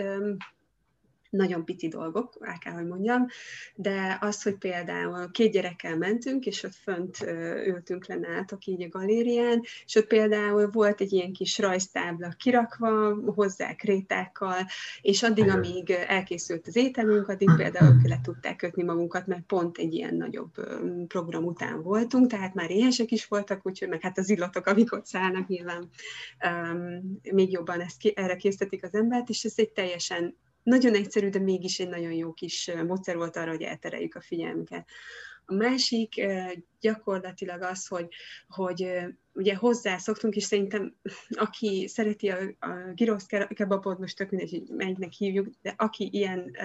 [1.32, 3.28] nagyon pici dolgok, el kell, hogy mondjam,
[3.76, 7.18] de az, hogy például két gyerekkel mentünk, és ott fönt
[7.66, 13.16] ültünk le nálatok így a galérián, és ott például volt egy ilyen kis rajztábla kirakva,
[13.16, 14.66] hozzá krétákkal,
[15.02, 19.94] és addig, amíg elkészült az ételünk, addig például le tudták kötni magunkat, mert pont egy
[19.94, 20.52] ilyen nagyobb
[21.08, 25.06] program után voltunk, tehát már éhesek is voltak, úgyhogy meg hát az illatok, amik ott
[25.06, 25.90] szállnak, nyilván
[26.46, 31.40] um, még jobban ezt erre készítik az embert, és ez egy teljesen nagyon egyszerű, de
[31.40, 34.90] mégis egy nagyon jó kis módszer volt arra, hogy eltereljük a figyelmünket.
[35.46, 36.22] A másik
[36.80, 38.08] gyakorlatilag az, hogy,
[38.48, 38.92] hogy
[39.34, 40.96] ugye hozzászoktunk, és szerintem
[41.46, 46.56] aki szereti a, a girosz kebabot, most tök mindegy, hogy melyiknek hívjuk, de aki ilyen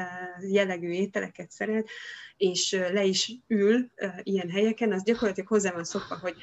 [0.41, 1.89] jellegű ételeket szeret,
[2.37, 3.91] és le is ül
[4.23, 6.37] ilyen helyeken, az gyakorlatilag hozzá van szokva, hogy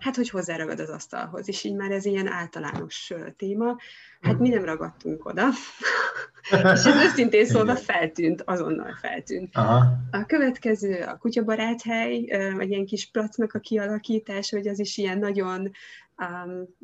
[0.00, 3.76] hát hogy hozzáragad az asztalhoz, és így már ez ilyen általános téma.
[4.20, 5.48] Hát mi nem ragadtunk oda,
[6.50, 9.56] és ez őszintén szólva feltűnt, azonnal feltűnt.
[9.56, 9.84] Aha.
[10.10, 15.18] A következő a kutyabarát hely, vagy ilyen kis placnak a kialakítása, hogy az is ilyen
[15.18, 15.70] nagyon
[16.18, 16.76] um,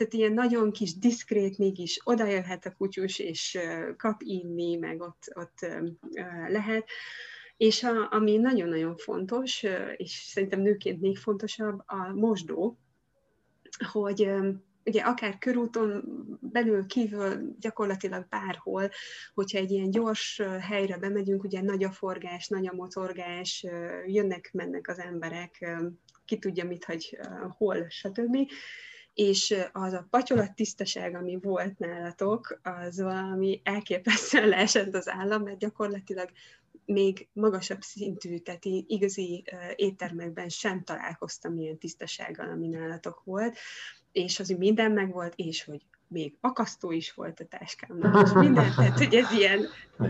[0.00, 3.58] tehát ilyen nagyon kis, diszkrét, mégis oda jöhet a kutyus, és
[3.96, 5.66] kap inni, meg ott, ott
[6.48, 6.84] lehet.
[7.60, 9.62] És a, ami nagyon-nagyon fontos,
[9.96, 12.78] és szerintem nőként még fontosabb, a mosdó,
[13.92, 14.30] hogy
[14.84, 16.04] ugye akár körúton
[16.40, 18.90] belül, kívül, gyakorlatilag bárhol,
[19.34, 23.66] hogyha egy ilyen gyors helyre bemegyünk, ugye nagy a forgás, nagy a motorgás,
[24.06, 25.80] jönnek-mennek az emberek,
[26.24, 27.18] ki tudja mit, hogy
[27.56, 28.36] hol, stb.
[29.14, 35.58] És az a patyolat tisztaság, ami volt nálatok, az valami elképesztően leesett az állam, mert
[35.58, 36.30] gyakorlatilag
[36.84, 39.44] még magasabb szintű, tehát igazi
[39.76, 43.56] éttermekben sem találkoztam ilyen tisztasággal, ami nálatok volt,
[44.12, 48.72] és az, hogy minden megvolt, és hogy még akasztó is volt a táskámnak, és minden,
[48.76, 49.66] tehát hogy ez ilyen,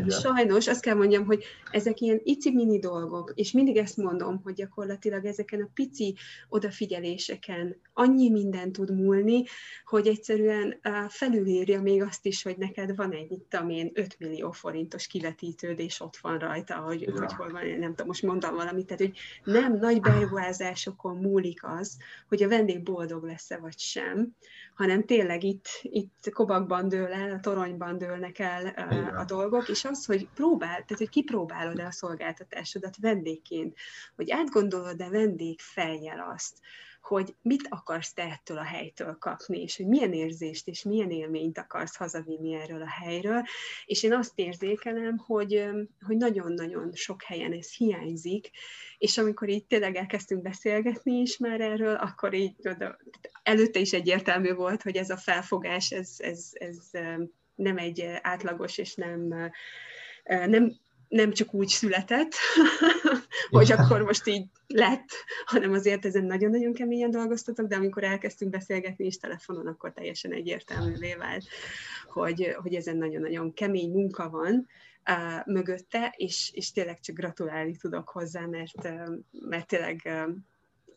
[0.08, 5.24] sajnos azt kell mondjam, hogy ezek ilyen ici-mini dolgok, és mindig ezt mondom, hogy gyakorlatilag
[5.24, 6.16] ezeken a pici
[6.48, 9.44] odafigyeléseken annyi minden tud múlni,
[9.84, 15.06] hogy egyszerűen felülírja még azt is, hogy neked van egy, itt amén 5 millió forintos
[15.06, 17.12] kivetítőd, és ott van rajta, hogy, ja.
[17.12, 21.96] hogy hol van, nem tudom, most mondtam valamit, tehát hogy nem nagy beruházásokon múlik az,
[22.28, 24.36] hogy a vendég boldog lesz-e vagy sem,
[24.80, 29.04] hanem tényleg itt, itt kobakban dől el, a toronyban dőlnek el Igen.
[29.04, 33.76] a dolgok, és az, hogy próbál, tehát hogy kipróbálod-e a szolgáltatásodat vendégként,
[34.16, 36.58] hogy átgondolod-e vendég fejjel azt,
[37.00, 41.58] hogy mit akarsz te ettől a helytől kapni, és hogy milyen érzést és milyen élményt
[41.58, 43.42] akarsz hazavinni erről a helyről.
[43.84, 45.64] És én azt érzékelem, hogy,
[46.06, 48.50] hogy nagyon-nagyon sok helyen ez hiányzik,
[48.98, 52.54] és amikor így tényleg elkezdtünk beszélgetni is már erről, akkor így
[53.42, 56.76] előtte is egyértelmű volt, hogy ez a felfogás, ez, ez, ez
[57.54, 59.50] nem egy átlagos és nem,
[60.24, 60.78] nem
[61.10, 62.34] nem csak úgy született,
[63.50, 65.08] hogy akkor most így lett,
[65.44, 71.14] hanem azért ezen nagyon-nagyon keményen dolgoztatok, de amikor elkezdtünk beszélgetni is telefonon, akkor teljesen egyértelművé
[71.14, 71.44] vált,
[72.08, 74.66] hogy, hogy ezen nagyon-nagyon kemény munka van
[75.10, 80.34] uh, mögötte, és, és tényleg csak gratulálni tudok hozzá, mert, uh, mert tényleg uh,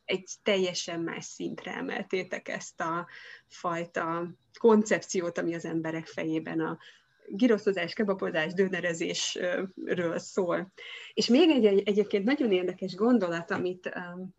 [0.05, 3.07] egy teljesen más szintre emeltétek ezt a
[3.47, 4.27] fajta
[4.59, 6.77] koncepciót, ami az emberek fejében a,
[7.27, 10.71] giroszozás, kebabozás, dönerezésről szól.
[11.13, 14.35] És még egy, egy egyébként nagyon érdekes gondolat, amit, um,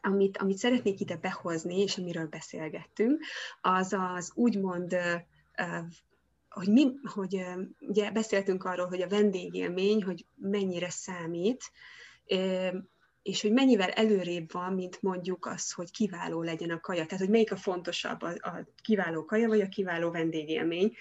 [0.00, 3.24] amit, amit szeretnék ide behozni, és amiről beszélgettünk,
[3.60, 5.78] az az úgymond uh,
[6.56, 7.44] hogy, mi, hogy
[7.80, 11.62] ugye beszéltünk arról, hogy a vendégélmény, hogy mennyire számít,
[13.26, 17.04] és hogy mennyivel előrébb van, mint mondjuk az, hogy kiváló legyen a kaja.
[17.04, 20.92] Tehát, hogy melyik a fontosabb, a, a kiváló kaja, vagy a kiváló vendégélmény.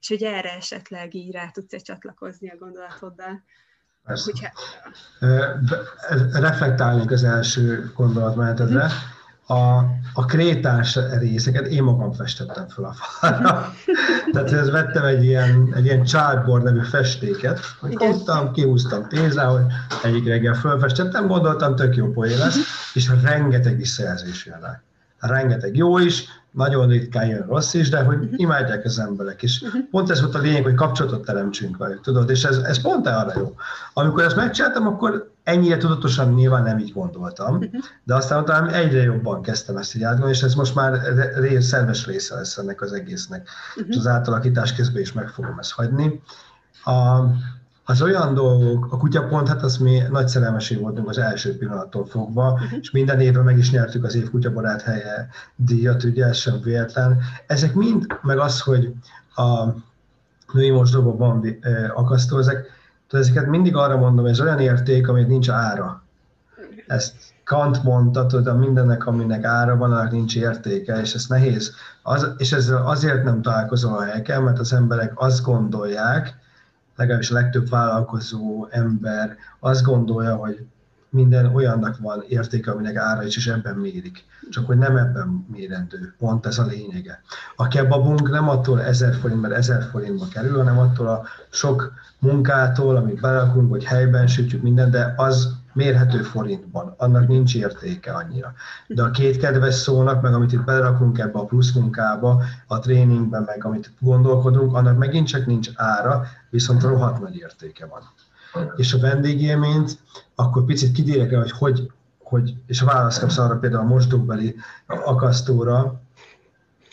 [0.00, 3.44] És hogy erre esetleg így rá tudsz csatlakozni a gondolatoddal.
[4.04, 4.30] Persze.
[4.30, 4.50] Hogyha...
[6.40, 8.90] Reflektálnék az első gondolatmenetedre.
[9.46, 9.78] A,
[10.12, 13.72] a krétás részeket én magam festettem fel a falra.
[14.32, 19.64] Tehát ez vettem egy ilyen, egy ilyen chalkboard nevű festéket, hogy fogtam, kihúztam pénzre, hogy
[20.02, 22.56] egyik reggel fölfestettem, gondoltam, tök jó poén lesz,
[22.94, 24.82] és rengeteg visszajelzés jön rá.
[25.26, 28.32] Rengeteg jó is, nagyon ritkán jön rossz is, de hogy uh-huh.
[28.36, 29.62] imádják az emberek is.
[29.62, 29.80] Uh-huh.
[29.90, 33.32] Pont ez volt a lényeg, hogy kapcsolatot teremtsünk velük, tudod, és ez, ez pont arra
[33.36, 33.54] jó.
[33.92, 37.70] Amikor ezt megcsináltam, akkor ennyire tudatosan nyilván nem így gondoltam, uh-huh.
[38.04, 41.00] de aztán utána egyre jobban kezdtem ezt így átgondolni, és ez most már
[41.34, 43.48] rész, szerves része lesz ennek az egésznek.
[43.88, 46.22] És az átalakítás közben is meg fogom ezt hagyni.
[46.84, 47.20] A,
[47.84, 52.52] az olyan dolgok, a kutyapont, hát az mi nagy szerelmeség voltunk az első pillanattól fogva,
[52.52, 52.78] uh-huh.
[52.80, 57.18] és minden évben meg is nyertük az év kutyabarát helye díjat, ugye ez sem véletlen.
[57.46, 58.94] Ezek mind, meg az, hogy
[59.36, 59.64] a
[60.52, 61.58] női mosdóban van
[61.94, 62.66] akasztó, ezek,
[63.10, 66.02] ezeket mindig arra mondom, ez olyan érték, amit nincs ára.
[66.86, 71.74] Ezt Kant mondta, hogy mindennek, aminek ára van, annak nincs értéke, és ez nehéz.
[72.02, 76.42] Az, és ezzel azért nem találkozom a helyeken, mert az emberek azt gondolják,
[76.96, 80.66] legalábbis a legtöbb vállalkozó ember azt gondolja, hogy
[81.14, 84.24] minden olyannak van értéke, aminek ára is, és ebben mérik.
[84.50, 86.14] Csak hogy nem ebben mérendő.
[86.18, 87.20] Pont ez a lényege.
[87.56, 92.96] A kebabunk nem attól 1000 forint, mert 1000 forintba kerül, hanem attól a sok munkától,
[92.96, 98.52] amit berakunk, hogy helyben sütjük minden, de az mérhető forintban, annak nincs értéke annyira.
[98.86, 103.42] De a két kedves szónak, meg amit itt belerakunk ebbe a plusz munkába, a tréningben,
[103.42, 108.02] meg amit gondolkodunk, annak megint csak nincs ára, viszont rohadt nagy értéke van.
[108.76, 109.98] És a vendégélményt,
[110.34, 114.54] akkor picit kidérek el, hogy hogy, hogy és a választ kapsz arra például a mosdóbeli
[114.86, 116.00] akasztóra,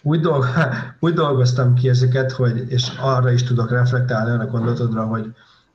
[0.04, 0.46] úgy, dolg,
[1.00, 5.34] úgy dolgoztam ki ezeket, hogy, és arra is tudok reflektálni a gondolatodra, hogy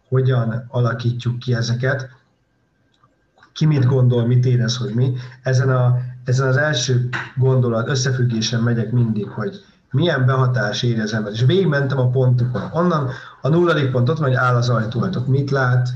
[0.08, 2.08] hogyan alakítjuk ki ezeket,
[3.52, 5.14] ki mit gondol, mit érez, hogy mi.
[5.42, 11.32] Ezen, a, ezen az első gondolat, összefüggésen megyek mindig, hogy milyen behatás éri az ember.
[11.32, 12.62] És végigmentem a pontokon.
[12.72, 13.10] Onnan
[13.46, 15.88] a nulladik pont ott van, hogy áll az ajtó, ott mit lát,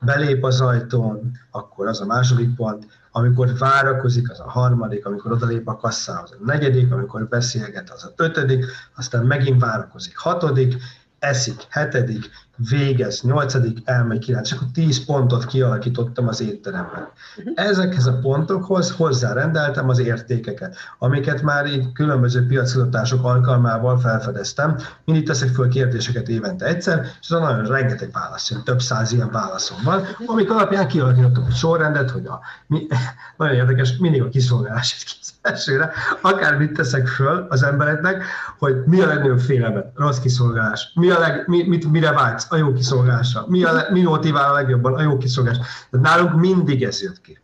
[0.00, 5.68] belép az ajtón, akkor az a második pont, amikor várakozik, az a harmadik, amikor odalép
[5.68, 8.64] a kasszához, a negyedik, amikor beszélget, az a ötödik,
[8.96, 10.76] aztán megint várakozik, hatodik,
[11.18, 17.08] eszik, hetedik, végez, nyolcadik, elmegy kilenc, akkor tíz pontot kialakítottam az étteremben.
[17.36, 17.52] Uh-huh.
[17.54, 24.76] Ezekhez a pontokhoz hozzárendeltem az értékeket, amiket már így különböző piacilatások alkalmával felfedeztem.
[25.04, 29.30] Mindig teszek föl kérdéseket évente egyszer, és az nagyon rengeteg válasz jön, több száz ilyen
[29.30, 32.86] válaszom van, amik alapján kialakítottam egy sorrendet, hogy a, mi,
[33.36, 38.24] nagyon érdekes, mindig a kiszolgálás egy elsőre, akármit teszek föl az embereknek,
[38.58, 42.56] hogy mi a legnagyobb félelmet, rossz kiszolgálás, mi a leg, mi, mit, mire vágysz, a
[42.56, 45.58] jó kiszolgálása, mi, a, mi motivál a legjobban, a jó kiszolgálás.
[45.90, 47.38] Tehát nálunk mindig ez jött ki.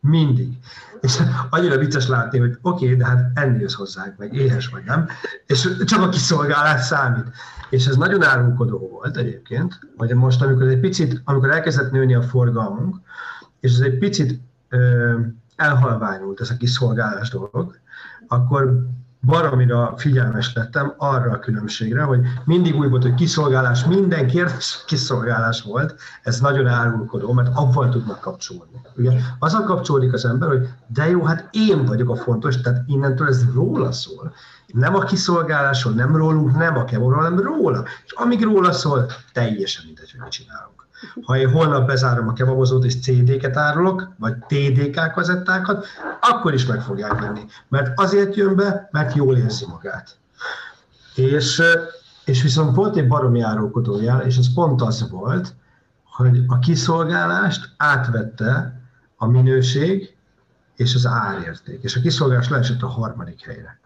[0.00, 0.58] Mindig.
[1.00, 4.84] És annyira vicces látni, hogy oké, okay, de hát enni jössz hozzánk, meg éhes vagy
[4.84, 5.06] nem,
[5.46, 7.26] és csak a kiszolgálás számít.
[7.70, 12.22] És ez nagyon árulkodó volt egyébként, hogy most, amikor egy picit, amikor elkezdett nőni a
[12.22, 12.96] forgalmunk,
[13.60, 15.18] és ez egy picit ö,
[15.56, 17.78] elhalványult ez a kiszolgálás dolog,
[18.28, 18.86] akkor
[19.24, 25.62] baromira figyelmes lettem arra a különbségre, hogy mindig úgy volt, hogy kiszolgálás, minden kérdés kiszolgálás
[25.62, 28.80] volt, ez nagyon árulkodó, mert abban tudnak kapcsolni.
[28.96, 32.82] Ugye az a kapcsolódik az ember, hogy de jó, hát én vagyok a fontos, tehát
[32.86, 34.34] innentől ez róla szól.
[34.66, 37.84] Nem a kiszolgálásról, nem rólunk, nem a kevorról, hanem róla.
[38.04, 40.73] És amíg róla szól, teljesen mindegy, hogy csinálunk.
[41.24, 45.86] Ha én holnap bezárom a kebabozót és CD-ket árulok, vagy TDK kazettákat,
[46.20, 47.40] akkor is meg fogják venni.
[47.68, 50.16] Mert azért jön be, mert jól érzi magát.
[51.14, 51.62] És,
[52.24, 55.54] és viszont volt egy baromi árulkodójel, és ez pont az volt,
[56.04, 58.80] hogy a kiszolgálást átvette
[59.16, 60.16] a minőség
[60.76, 61.82] és az árérték.
[61.82, 63.78] És a kiszolgálás leesett a harmadik helyre.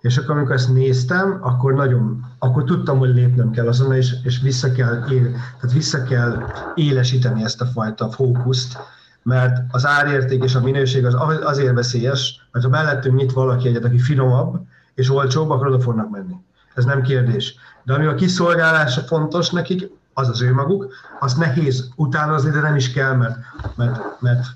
[0.00, 4.40] És akkor, amikor ezt néztem, akkor nagyon, akkor tudtam, hogy lépnem kell azon, és, és
[4.40, 6.42] vissza, kell él, tehát vissza kell
[6.74, 8.78] élesíteni ezt a fajta fókuszt,
[9.22, 13.84] mert az árérték és a minőség az azért veszélyes, mert ha mellettünk nyit valaki egyet,
[13.84, 16.34] aki finomabb és olcsóbb, akkor oda fognak menni.
[16.74, 17.54] Ez nem kérdés.
[17.82, 22.76] De ami a kiszolgálása fontos nekik, az az ő maguk, az nehéz utánozni, de nem
[22.76, 23.36] is kell, mert,
[23.76, 24.46] mert, mert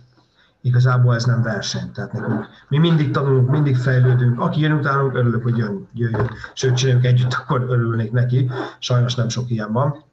[0.69, 1.93] igazából ez nem verseny.
[1.93, 4.41] Tehát nekünk, mi mindig tanulunk, mindig fejlődünk.
[4.41, 6.31] Aki jön utánunk, örülök, hogy jön, jöjjön.
[6.53, 8.51] Sőt, csináljuk együtt, akkor örülnék neki.
[8.79, 10.05] Sajnos nem sok ilyen van.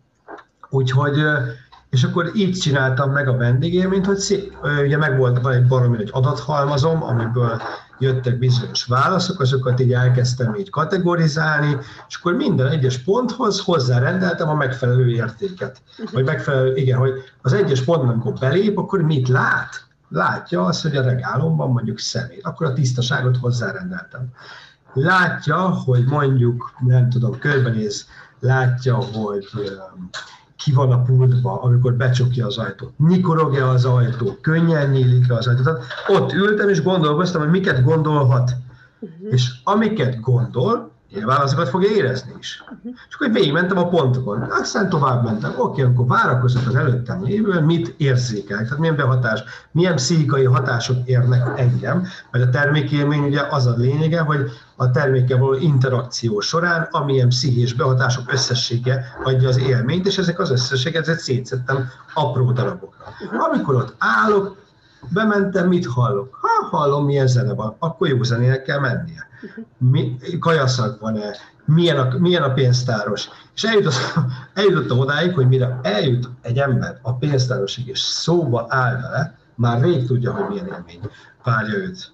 [0.69, 1.17] Úgyhogy,
[1.89, 5.97] és akkor így csináltam meg a vendégélményt, hogy szép, ugye meg volt van egy baromi
[5.99, 7.61] egy adathalmazom, amiből
[7.99, 14.55] jöttek bizonyos válaszok, azokat így elkezdtem így kategorizálni, és akkor minden egyes ponthoz hozzárendeltem a
[14.55, 15.81] megfelelő értéket.
[16.11, 19.83] Vagy megfelelő, igen, hogy az egyes pontban, amikor belép, akkor mit lát?
[20.15, 24.28] Látja azt, hogy a regálomban mondjuk szemét, akkor a tisztaságot hozzárendeltem.
[24.93, 28.08] Látja, hogy mondjuk, nem tudom, körbenéz,
[28.39, 29.47] látja, hogy
[30.58, 32.97] ki van a pultba, amikor becsukja az ajtót.
[32.97, 35.63] Nyikorog-e az ajtó, könnyen nyílik az ajtó.
[35.63, 38.51] Tehát ott ültem és gondolkoztam, hogy miket gondolhat.
[38.99, 39.34] Uh-huh.
[39.34, 42.63] És amiket gondol, nyilván azokat fogja érezni is.
[42.63, 42.93] Uh-huh.
[43.09, 44.41] És akkor végigmentem a pontokon.
[44.41, 45.53] Aztán tovább mentem.
[45.57, 51.59] Oké, akkor várakozok az előttem lévően, mit érzékelek, tehát milyen behatás, milyen pszichikai hatások érnek
[51.59, 57.29] engem, mert a termékélmény ugye az a lényege, hogy a termékkel való interakció során, amilyen
[57.29, 63.05] pszichés behatások összessége adja az élményt, és ezek az összességek, ezeket szétszettem apró darabokra.
[63.51, 64.63] Amikor ott állok,
[65.10, 66.38] bementem, mit hallok?
[66.41, 69.27] Ha hallom, milyen zene van, akkor jó zenének kell mennie.
[69.77, 71.36] Mi, kajaszak van-e?
[71.65, 73.29] Milyen a, milyen a pénztáros?
[73.55, 74.13] És eljutott,
[74.53, 80.05] eljutottam odáig, hogy mire eljut egy ember a pénztárosig, és szóba áll vele, már rég
[80.05, 80.99] tudja, hogy milyen élmény
[81.43, 82.12] várja őt.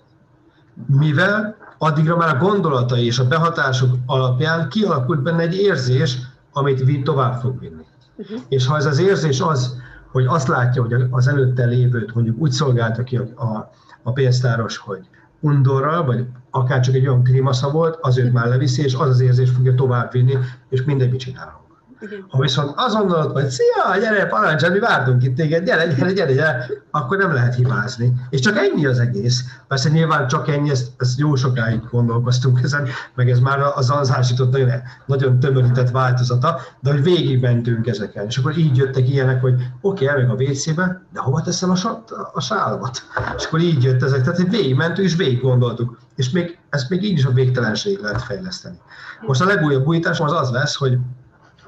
[0.88, 6.18] Mivel addigra már a gondolatai és a behatások alapján kialakult benne egy érzés,
[6.52, 7.86] amit tovább fog vinni.
[8.16, 8.40] Uh-huh.
[8.48, 9.76] És ha ez az érzés az,
[10.12, 13.72] hogy azt látja, hogy az előtte lévőt mondjuk úgy szolgálta ki a, a,
[14.04, 15.08] a pénztáros, hogy
[15.40, 19.20] undorral, vagy akár csak egy olyan klímasza volt, az őt már leviszi, és az az
[19.20, 20.38] érzés fogja tovább vinni,
[20.70, 21.34] és mindegy, mit
[22.30, 26.34] Ha viszont azonnal ott vagy, szia, gyere, parancs, mi vártunk itt téged, gyere, gyere, gyere,
[26.34, 28.14] gyere, akkor nem lehet hibázni.
[28.30, 29.44] És csak ennyi az egész.
[29.68, 34.52] Persze nyilván csak ennyi, ezt, ezt jó sokáig gondolkoztunk ezen, meg ez már az anzásított
[34.52, 34.70] nagyon,
[35.06, 38.26] nagyon tömörített változata, de hogy végig mentünk ezeken.
[38.26, 41.76] És akkor így jöttek ilyenek, hogy oké, okay, elmegyek a WC-be, de hova teszem a,
[41.76, 43.04] sat, a sálvat?
[43.38, 46.00] És akkor így jött ezek, tehát hogy végig mentünk és végig gondoltuk.
[46.16, 48.78] És még, ezt még így is a végtelenség lehet fejleszteni.
[49.22, 50.98] Most a legújabb újításom az az lesz, hogy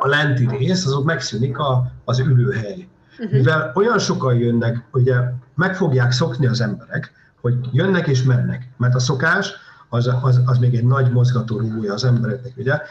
[0.03, 2.87] a lenti rész, azok megszűnik a, az ülőhely.
[3.11, 3.31] Uh-huh.
[3.31, 5.15] Mivel olyan sokan jönnek, ugye
[5.55, 7.11] meg fogják szokni az emberek,
[7.41, 9.53] hogy jönnek és mennek, mert a szokás
[9.89, 12.81] az, az, az még egy nagy mozgató rúgója az embereknek, ugye,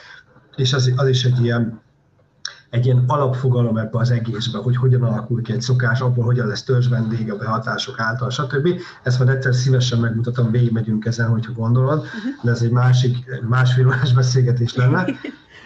[0.56, 1.80] és az, az is egy ilyen,
[2.70, 6.62] egy ilyen alapfogalom ebbe az egészbe, hogy hogyan alakul ki egy szokás, abból hogyan lesz
[6.62, 8.68] törzs vendég a behatások által, stb.
[9.02, 12.42] Ezt majd egyszer szívesen megmutatom, végigmegyünk ezen, hogyha gondolod, uh-huh.
[12.42, 15.04] de ez egy másik, másfél órás beszélgetés lenne.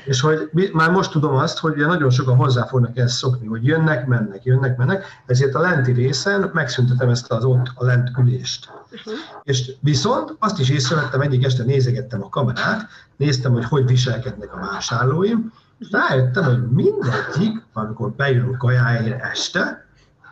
[0.07, 4.07] És hogy már most tudom azt, hogy nagyon sokan hozzá fognak ezt szokni, hogy jönnek,
[4.07, 8.71] mennek, jönnek, mennek, ezért a lenti részen megszüntetem ezt az ott a lent ülést.
[8.91, 9.15] Uh-huh.
[9.43, 14.61] És viszont azt is észrevettem, egyik este nézegettem a kamerát, néztem, hogy hogy viselkednek a
[14.61, 19.87] vásárlóim, és rájöttem, hogy mindegyik, amikor bejön kajáért este,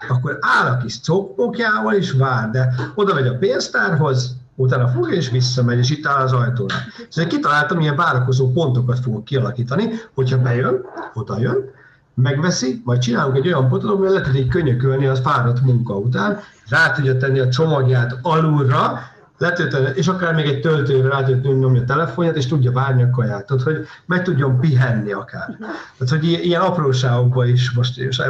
[0.08, 5.30] akkor áll a kis cokpokjával is vár, de oda megy a pénztárhoz, utána fogja és
[5.30, 6.74] visszamegy, és itt áll az ajtóra.
[7.08, 11.70] Szóval kitaláltam, milyen várakozó pontokat fogok kialakítani, hogyha bejön, oda jön,
[12.14, 16.38] megveszi, majd csinálunk egy olyan pontot, amivel le tud könyökölni az fáradt munka után,
[16.68, 18.98] rá tudja tenni a csomagját alulra,
[19.38, 23.10] letölteni, és akár még egy töltőre rá tudja nyomni a telefonját, és tudja várni a
[23.10, 25.56] kaját, tehát, hogy meg tudjon pihenni akár.
[25.98, 28.22] Tehát, hogy ilyen apróságokban is most és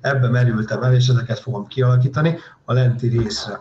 [0.00, 3.60] ebbe merültem el, és ezeket fogom kialakítani a lenti részre.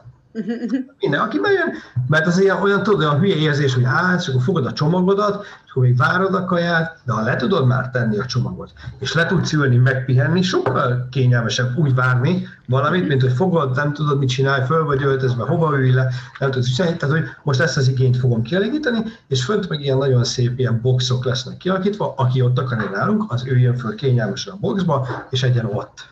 [1.00, 1.74] Minden, aki bejön,
[2.08, 5.86] mert az ilyen, olyan, tudod, olyan hülye érzés, hogy hát, akkor fogod a csomagodat, akkor
[5.86, 9.54] még várod a kaját, de ha le tudod már tenni a csomagot, és le tudsz
[9.54, 14.86] ülni, megpihenni, sokkal kényelmesebb úgy várni valamit, mint hogy fogod, nem tudod, mit csinálj, föl
[14.86, 16.10] vagy öltözve, hova ülj le,
[16.40, 19.98] nem tudod csinálni, tehát hogy most ezt az igényt fogom kielégíteni, és fönt meg ilyen
[19.98, 24.58] nagyon szép ilyen boxok lesznek kialakítva, aki ott akar nálunk, az üljön föl kényelmesen a
[24.60, 26.10] boxba, és egyen ott.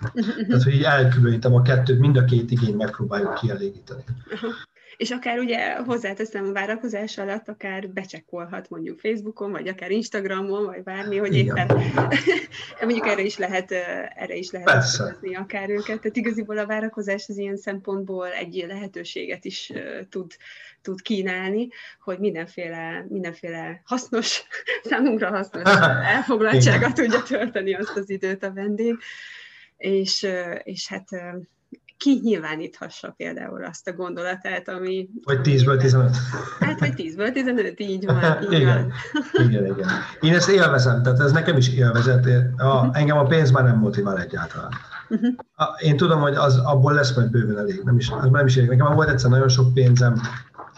[0.47, 4.03] Tehát, hogy így elkülönítem a kettőt, mind a két igényt megpróbáljuk kielégíteni.
[5.01, 10.83] És akár ugye hozzáteszem a várakozás alatt, akár becsekkolhat mondjuk Facebookon, vagy akár Instagramon, vagy
[10.83, 11.57] bármi, hogy Igen.
[11.57, 11.81] éppen
[12.81, 13.71] mondjuk erre is lehet,
[14.15, 16.01] erre is lehet hozni akár őket.
[16.01, 19.71] Tehát igaziból a várakozás az ilyen szempontból egy lehetőséget is
[20.09, 20.31] tud,
[20.81, 21.67] tud kínálni,
[21.99, 24.43] hogy mindenféle, mindenféle hasznos,
[24.89, 25.79] számunkra hasznos
[26.15, 28.97] elfoglaltságot tudja tölteni azt az időt a vendég.
[29.77, 30.27] És,
[30.63, 31.09] és hát
[32.01, 35.09] kinyilváníthassa például azt a gondolatát, ami...
[35.23, 36.15] Vagy 10-ből 15.
[36.59, 38.23] Hát, vagy 10-ből 15, így van.
[38.43, 38.93] Így igen.
[39.33, 39.49] Van.
[39.49, 39.87] igen, igen.
[40.21, 42.25] Én ezt élvezem, tehát ez nekem is élvezet.
[42.57, 44.71] A, engem a pénz már nem motivál egyáltalán.
[45.09, 45.35] Uh-huh.
[45.77, 48.69] Én tudom, hogy az abból lesz majd bőven elég, nem is, az nem is elég.
[48.69, 50.21] Nekem volt egyszer nagyon sok pénzem,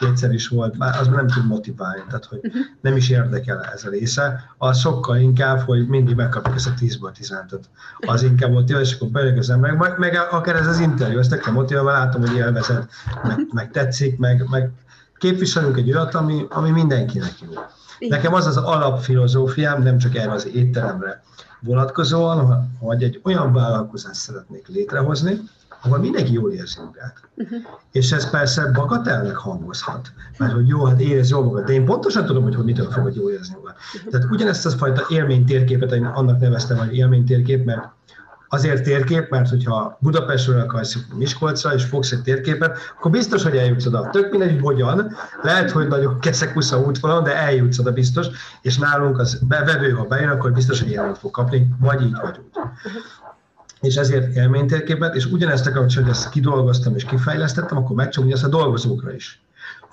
[0.06, 2.62] kétszer is volt, az nem tud motiválni, tehát hogy uh-huh.
[2.82, 4.54] nem is érdekel ez a része.
[4.58, 9.08] Az sokkal inkább, hogy mindig megkapjuk ezt a 10-ből 15 Az inkább motivál, és akkor
[9.08, 12.89] bejön az ember, meg, meg akár ez az interjú, ezt nekem motivál, látom, hogy élvezet,
[13.24, 14.72] meg, meg tetszik, meg, meg
[15.18, 17.62] képviselünk egy olyat, ami, ami mindenkinek jó.
[18.08, 21.24] Nekem az az alapfilozófiám, nem csak erre az étteremre
[21.60, 25.39] vonatkozóan, hogy egy olyan vállalkozást szeretnék létrehozni,
[25.84, 27.13] ahol mindenki jól érzi magát.
[27.36, 27.57] Uh-huh.
[27.91, 32.25] És ez persze bagatelnek hangozhat, mert hogy jó, hát érez jól magad, de én pontosan
[32.25, 33.75] tudom, hogy, hogy mitől fogod jól érezni magad.
[33.95, 34.11] Uh-huh.
[34.11, 37.91] Tehát ugyanezt a fajta élménytérképet, én annak neveztem, hogy élménytérkép, mert
[38.53, 43.86] azért térkép, mert hogyha Budapestről akarsz Miskolcra, és fogsz egy térképet, akkor biztos, hogy eljutsz
[43.86, 44.09] oda.
[44.11, 48.27] Tök mindegy, hogyan, lehet, hogy nagyon keszekusza útvonalon, de eljutsz oda biztos,
[48.61, 52.39] és nálunk az bevevő, ha bejön, akkor biztos, hogy élményt fog kapni, vagy így, vagy
[52.39, 52.61] úgy.
[53.84, 58.47] És ezért élménytérképet, és ugyanezt akarom, hogy ezt kidolgoztam és kifejlesztettem, akkor megcsinálom ezt a
[58.47, 59.41] dolgozókra is.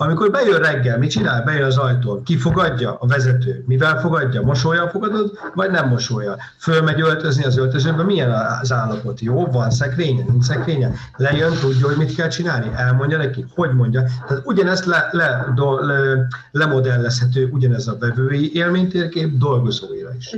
[0.02, 1.42] Amikor bejön reggel, mit csinál?
[1.42, 2.22] Bejön az ajtón.
[2.22, 2.96] Ki fogadja?
[3.00, 3.64] A vezető.
[3.66, 4.42] Mivel fogadja?
[4.42, 6.36] Mosolyan fogadod, vagy nem mosolyan?
[6.58, 8.30] Fölmegy öltözni az öltözőbe, milyen
[8.60, 9.20] az állapot?
[9.20, 10.92] Jó, van szekrénye, nincs szekrénye?
[11.16, 12.70] Lejön, tudja, hogy mit kell csinálni?
[12.76, 13.44] Elmondja neki?
[13.54, 14.02] Hogy mondja?
[14.26, 20.36] Tehát ugyanezt le, le, do, le, lemodellezhető, ugyanez a vevői élménytérkép dolgozóira is.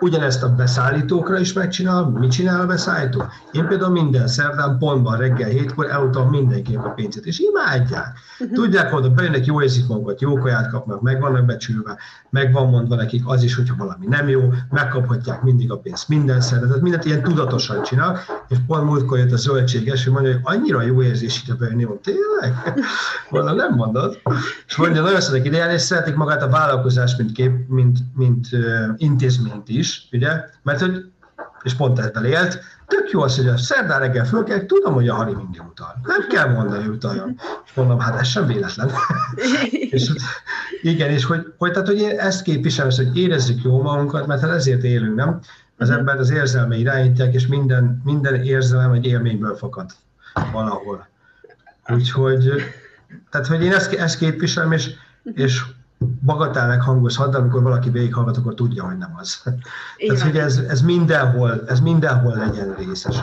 [0.00, 2.04] Ugyanezt a beszállítókra is megcsinál.
[2.04, 3.24] Mit csinál a beszállító?
[3.52, 8.18] Én például minden szerdán pontban reggel hétkor elutam mindenkinek a pénzét, és imádják.
[8.52, 11.98] Tudják, oda bejönnek, jó érzik magukat, jó kaját kapnak, meg vannak becsülve,
[12.30, 16.40] meg van mondva nekik az is, hogyha valami nem jó, megkaphatják mindig a pénzt minden
[16.40, 20.82] tehát mindent ilyen tudatosan csinál, és pont múltkor jött a zöldséges, hogy mondja, hogy annyira
[20.82, 22.74] jó érzés ide bejönni, hogy tényleg?
[23.30, 24.18] Mondom, nem mondod.
[24.66, 28.88] És mondja, nagyon szeretek ideálni, és szeretik magát a vállalkozást, mint, kép, mint, mint uh,
[28.96, 30.44] intézményt is, ugye?
[30.62, 31.10] Mert hogy
[31.62, 32.60] és pont ezzel élt,
[32.90, 36.00] tök jó az, hogy a szerdán reggel föl kell, tudom, hogy a Hari mindig utal.
[36.02, 37.36] Nem kell mondani, hogy utaljon.
[37.64, 38.90] És mondom, hát ez sem véletlen.
[39.90, 40.10] és,
[40.82, 44.50] igen, és hogy, hogy, tehát, hogy én ezt képviselem, hogy érezzük jó magunkat, mert hát
[44.50, 45.40] ezért élünk, nem?
[45.78, 45.98] Az mhm.
[45.98, 49.90] ember az érzelme irányítják, és minden, minden érzelem egy élményből fakad
[50.52, 51.08] valahol.
[51.88, 52.52] Úgyhogy,
[53.30, 54.90] tehát, hogy én ezt, ezt képviselem, és,
[55.22, 55.62] és
[56.24, 59.42] bagatelnek hangozhat, de amikor valaki végighallgat, akkor tudja, hogy nem az.
[59.42, 63.22] Tehát, hogy ez, ez, mindenhol, ez mindenhol legyen részes.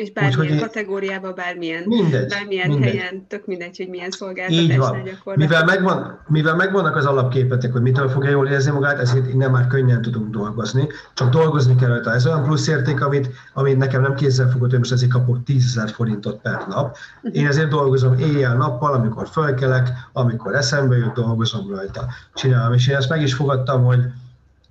[0.00, 2.90] És bármilyen Úgy, kategóriában, bármilyen, mindegy, bármilyen mindegy.
[2.90, 5.36] helyen, tök mindegy, hogy milyen szolgáltatásnál gyakorlatilag.
[5.36, 9.66] Mivel, megvan, mivel megvannak az alapképetek, hogy mitől fogja jól érezni magát, ezért innen már
[9.66, 12.14] könnyen tudunk dolgozni, csak dolgozni kell rajta.
[12.14, 15.64] Ez olyan plusz érték, amit, amit nekem nem kézzel fogott, hogy most ezért kapok 10
[15.64, 16.96] ezer forintot per nap.
[17.32, 22.06] Én ezért dolgozom éjjel-nappal, amikor fölkelek, amikor eszembe jut, dolgozom rajta.
[22.34, 24.00] Csinálom, és én ezt meg is fogadtam, hogy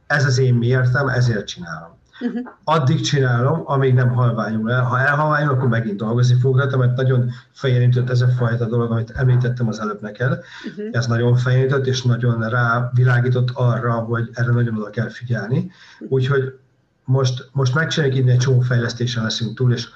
[0.08, 1.99] ez az én miértem, ezért csinálom.
[2.20, 2.48] Uh-huh.
[2.64, 4.84] Addig csinálom, amíg nem halványul el.
[4.84, 9.68] Ha elhalványul, akkor megint dolgozni fogok mert nagyon fejérintett ez a fajta dolog, amit említettem
[9.68, 10.30] az előbb neked.
[10.30, 10.86] Uh-huh.
[10.92, 15.58] Ez nagyon fejérintett, és nagyon rávilágított arra, hogy erre nagyon oda kell figyelni.
[15.58, 16.12] Uh-huh.
[16.12, 16.58] Úgyhogy
[17.04, 19.88] most, most megcsináljuk innen egy csomó fejlesztésen leszünk túl, és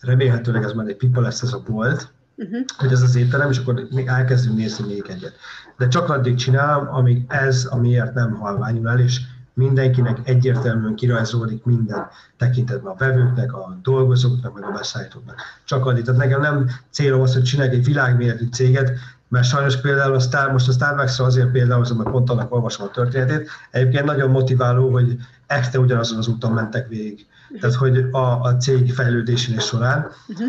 [0.00, 2.60] remélhetőleg ez már egy pipa lesz ez a bolt, uh-huh.
[2.76, 5.32] hogy ez az étterem, és akkor még elkezdünk nézni még egyet.
[5.76, 9.20] De csak addig csinálom, amíg ez, amiért nem halványul el, és
[9.58, 12.06] mindenkinek egyértelműen kirajzolódik minden
[12.36, 15.40] tekintetben a vevőknek, a dolgozóknak, meg a beszállítóknak.
[15.64, 16.04] Csak addig.
[16.04, 18.92] Tehát nekem nem célom az, hogy csinálj egy világméretű céget,
[19.28, 22.90] mert sajnos például a Star, most a starbucks azért például, mert pont annak olvasom a
[22.90, 27.26] történetét, egyébként nagyon motiváló, hogy este ugyanazon az úton mentek végig.
[27.60, 30.10] Tehát, hogy a, a cég fejlődésének során.
[30.28, 30.46] Uh-huh.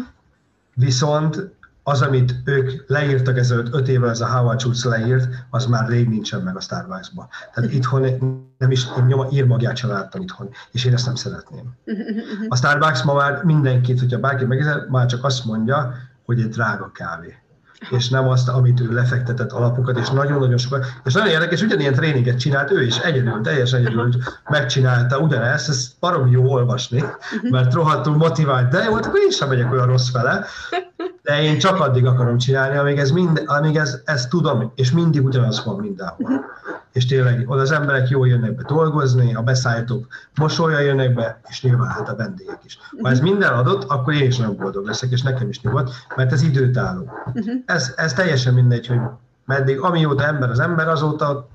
[0.74, 1.50] Viszont
[1.90, 6.10] az, amit ők leírtak ezelőtt öt évvel, ez a Howard Schultz leírt, az már rég
[6.10, 7.28] nincsen meg a Starbucksban.
[7.54, 8.02] Tehát itthon
[8.58, 11.74] nem is nyoma, írmagját sem láttam itthon, és én ezt nem szeretném.
[12.50, 15.94] A Starbucks ma már mindenkit, hogyha bárki megnézel, már csak azt mondja,
[16.26, 17.38] hogy egy drága kávé
[17.90, 22.40] és nem azt, amit ő lefektetett alapokat, és nagyon-nagyon sokat, és nagyon érdekes, ugyanilyen tréninget
[22.40, 24.10] csinált ő is, egyedül, teljesen egyedül
[24.50, 27.04] megcsinálta ugyanezt, ez barom jó olvasni,
[27.42, 30.46] mert rohadtul motivált, de jó, akkor én sem megyek olyan rossz fele,
[31.24, 35.26] de én csak addig akarom csinálni, amíg, ez mind, amíg ez, ezt tudom, és mindig
[35.26, 36.46] ugyanaz van mindenhol.
[36.94, 41.62] És tényleg oda az emberek jól jönnek be dolgozni, a beszállítók mosolyan jönnek be, és
[41.62, 42.80] nyilván hát a vendégek is.
[43.02, 46.32] Ha ez minden adott, akkor én is nagyon boldog leszek, és nekem is nyugodt, mert
[46.32, 47.10] ez időtálló.
[47.66, 49.00] Ez, ez teljesen mindegy, hogy
[49.46, 51.48] meddig, amióta ember az ember, azóta,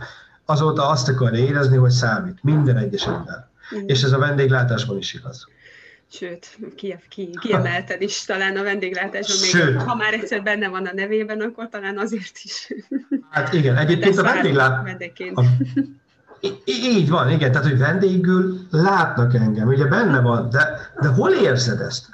[0.45, 2.43] azóta azt akarja érezni, hogy számít.
[2.43, 3.47] Minden egyes ember.
[3.87, 5.47] És ez a vendéglátásban is igaz.
[6.11, 10.93] Sőt, ki, ki, kiemelted is talán a vendéglátásban, még ha már egyszer benne van a
[10.95, 12.69] nevében, akkor talán azért is.
[13.31, 15.03] Hát igen, egyébként a vendéglát...
[15.35, 15.43] A,
[16.65, 21.81] Így van, igen, tehát hogy vendégül látnak engem, ugye benne van, de, de hol érzed
[21.81, 22.09] ezt?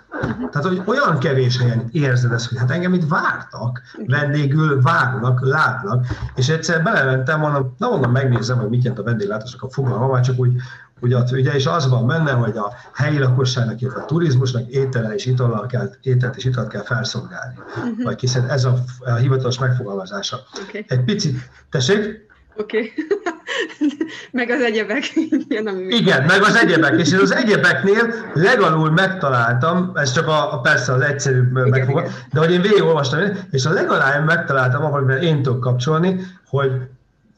[0.51, 6.07] Tehát, hogy olyan kevés helyen érzed ezt, hogy hát engem itt vártak, vendégül várnak, látnak,
[6.35, 10.23] és egyszer belementem, mondom, na mondom, megnézem, hogy mit jelent a vendéglátásnak a fogalma, már
[10.23, 10.53] csak úgy,
[11.01, 15.27] ugye, ugye, és az van benne, hogy a helyi lakosságnak, illetve a turizmusnak étele és
[15.27, 17.55] itallal kell, ételt és italt kell felszolgálni.
[17.77, 18.03] Uh-huh.
[18.03, 20.41] Vagy hiszen ez a, a hivatalos megfogalmazása.
[20.69, 20.85] Okay.
[20.89, 21.37] Egy picit,
[21.71, 22.29] tessék?
[22.57, 22.79] Oké.
[22.79, 22.93] Okay.
[24.41, 25.03] meg az egyebek.
[25.49, 27.01] Igen, ami Igen, meg az egyebek.
[27.01, 32.53] És az egyebeknél legalul megtaláltam, ez csak a, a persze az egyszerűbb megfogalmazás, de hogy
[32.53, 33.21] én végigolvastam,
[33.51, 36.73] és a legalább megtaláltam, ahol én tudok kapcsolni, hogy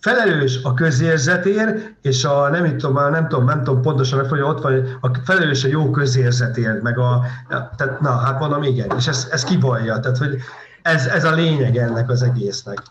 [0.03, 4.99] felelős a közérzetért, és a nem tudom, nem tudom, nem tudom pontosan megfogja, ott van,
[5.01, 9.45] a felelős a jó közérzetért, meg a, tehát na, hát mondom, igen, és ez, ez
[9.45, 10.37] kibolja, tehát hogy
[10.83, 12.83] ez, ez a lényeg ennek az egésznek.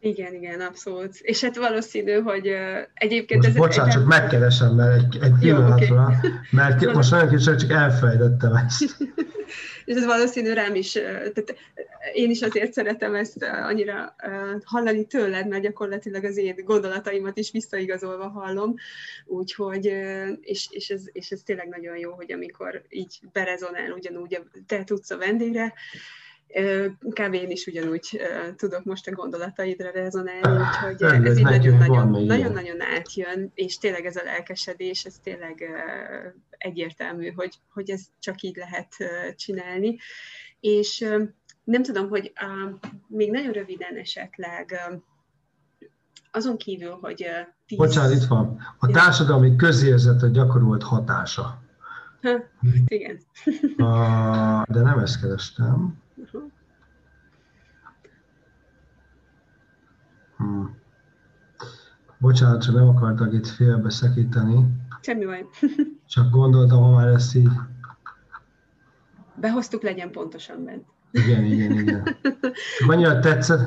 [0.00, 1.14] Igen, igen, abszolút.
[1.20, 2.56] És hát valószínű, hogy uh,
[2.94, 3.42] egyébként...
[3.42, 3.98] Most ez bocsánat, egy...
[3.98, 6.30] csak megkeresem, mert egy, egy pillanatra, okay.
[6.50, 8.96] mert most nagyon kicsit csak elfelejtettem ezt.
[9.84, 11.54] és ez valószínű rám is, tehát
[12.12, 14.14] én is azért szeretem ezt annyira
[14.64, 18.74] hallani tőled, mert gyakorlatilag az én gondolataimat is visszaigazolva hallom,
[19.26, 19.84] úgyhogy,
[20.40, 25.10] és, és, ez, és ez tényleg nagyon jó, hogy amikor így berezonál ugyanúgy, te tudsz
[25.10, 25.74] a vendégre,
[27.10, 27.34] Kb.
[27.34, 28.20] én is ugyanúgy
[28.56, 34.22] tudok most a gondolataidra rezonálni, úgyhogy ez így nagyon-nagyon, nagyon-nagyon átjön, és tényleg ez a
[34.24, 35.64] lelkesedés, ez tényleg
[36.50, 38.88] egyértelmű, hogy, hogy ez csak így lehet
[39.36, 39.96] csinálni.
[40.60, 41.06] És
[41.64, 42.32] nem tudom, hogy
[43.06, 44.80] még nagyon röviden esetleg
[46.30, 47.26] azon kívül, hogy...
[47.66, 47.78] Tíz...
[47.78, 48.58] Bocsánat, itt van.
[48.78, 51.62] A társadalmi közérzetet gyakorolt hatása.
[52.22, 52.30] Ha,
[52.86, 53.20] igen.
[54.68, 56.01] de nem ezt kerestem.
[60.42, 60.76] Hmm.
[62.18, 64.66] Bocsánat, csak nem akartak itt félbe szekíteni.
[65.00, 65.46] Semmi baj.
[66.14, 67.50] csak gondoltam, ha már ezt így...
[69.34, 70.84] Behoztuk, legyen pontosan bent.
[71.10, 72.16] Igen, igen, igen.
[72.88, 73.60] Annyira tetszett.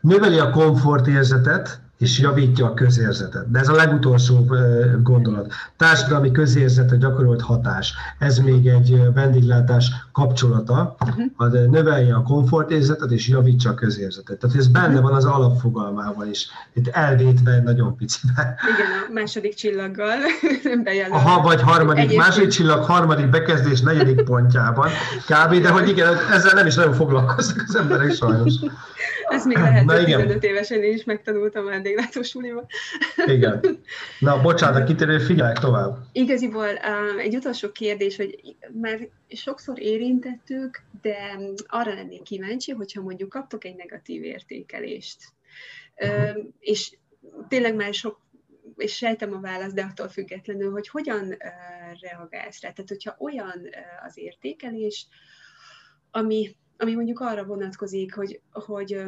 [0.00, 3.50] Növeli a komfortérzetet, és javítja a közérzetet.
[3.50, 4.46] De ez a legutolsó
[5.02, 5.52] gondolat.
[5.76, 7.94] Társadalmi közérzete gyakorolt hatás.
[8.18, 11.70] Ez még egy vendéglátás kapcsolata, uh-huh.
[11.70, 14.38] növelje a komfortérzetet és javítsa a közérzetet.
[14.38, 15.02] Tehát ez benne uh-huh.
[15.02, 16.48] van az alapfogalmával is.
[16.72, 18.54] Itt elvétve nagyon piciben.
[18.74, 20.16] Igen, a második csillaggal
[20.84, 21.18] bejelöl.
[21.18, 22.22] Ha vagy harmadik, Egyébként.
[22.22, 24.88] második csillag, harmadik bekezdés, negyedik pontjában
[25.26, 25.62] kb.
[25.62, 28.54] De hogy igen, ezzel nem is nagyon foglalkoznak az emberek sajnos.
[29.30, 32.66] Ez még lehet, hogy 15 évesen én is megtanultam a vendéglátósuliba.
[33.26, 33.60] Igen.
[34.18, 35.96] Na, bocsánat, kitérő, figyelj tovább.
[36.12, 43.28] Igaziból um, egy utolsó kérdés, hogy már sokszor érintettük, de arra lennék kíváncsi, hogyha mondjuk
[43.28, 45.18] kaptok egy negatív értékelést,
[45.96, 46.36] uh-huh.
[46.36, 46.96] um, és
[47.48, 48.20] tényleg már sok
[48.76, 52.70] és sejtem a választ, de attól függetlenül, hogy hogyan uh, reagálsz rá.
[52.70, 55.06] Tehát, hogyha olyan uh, az értékelés,
[56.10, 59.02] ami ami mondjuk arra vonatkozik, hogy, hogy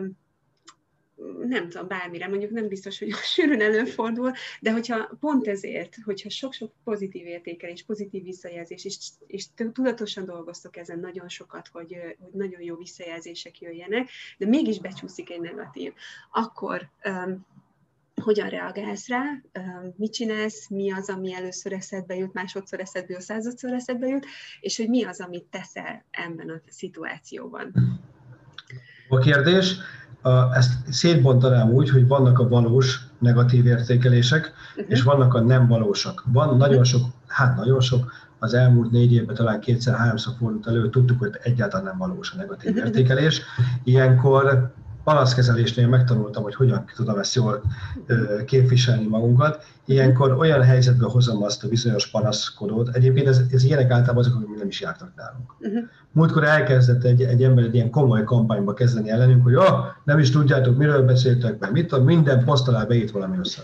[1.40, 6.72] nem tudom, bármire, mondjuk nem biztos, hogy sűrűn előfordul, de hogyha pont ezért, hogyha sok-sok
[6.84, 12.76] pozitív értékelés, pozitív visszajelzés, és, és tudatosan dolgoztok ezen nagyon sokat, hogy, hogy nagyon jó
[12.76, 14.08] visszajelzések jöjjenek,
[14.38, 15.92] de mégis becsúszik egy negatív,
[16.30, 17.46] akkor um,
[18.22, 19.22] hogyan reagálsz rá,
[19.96, 24.26] mit csinálsz, mi az, ami először eszedbe jut, másodszor eszedbe jut, századszor eszedbe jut,
[24.60, 27.72] és hogy mi az, amit teszel ebben a szituációban.
[29.08, 29.76] A kérdés,
[30.52, 34.90] ezt szétbontanám úgy, hogy vannak a valós negatív értékelések, uh-huh.
[34.90, 36.24] és vannak a nem valósak.
[36.26, 41.18] Van nagyon sok, hát nagyon sok, az elmúlt négy évben talán kétszer-háromszor fordult elő, tudtuk,
[41.18, 42.86] hogy egyáltalán nem valós a negatív uh-huh.
[42.86, 43.42] értékelés.
[43.84, 44.74] Ilyenkor
[45.04, 47.62] panaszkezelésnél megtanultam, hogy hogyan tudom ezt jól
[48.46, 49.64] képviselni magunkat.
[49.84, 52.88] Ilyenkor olyan helyzetbe hozom azt a bizonyos panaszkodót.
[52.96, 55.54] Egyébként ez, ez ilyenek általában azok, akik nem is jártak nálunk.
[55.58, 55.82] Uh-huh.
[56.12, 60.30] Múltkor elkezdett egy, egy ember egy ilyen komoly kampányba kezdeni ellenünk, hogy oh, nem is
[60.30, 63.62] tudjátok, miről beszéltek, meg mit tudom, minden poszt alá beírt valami össze.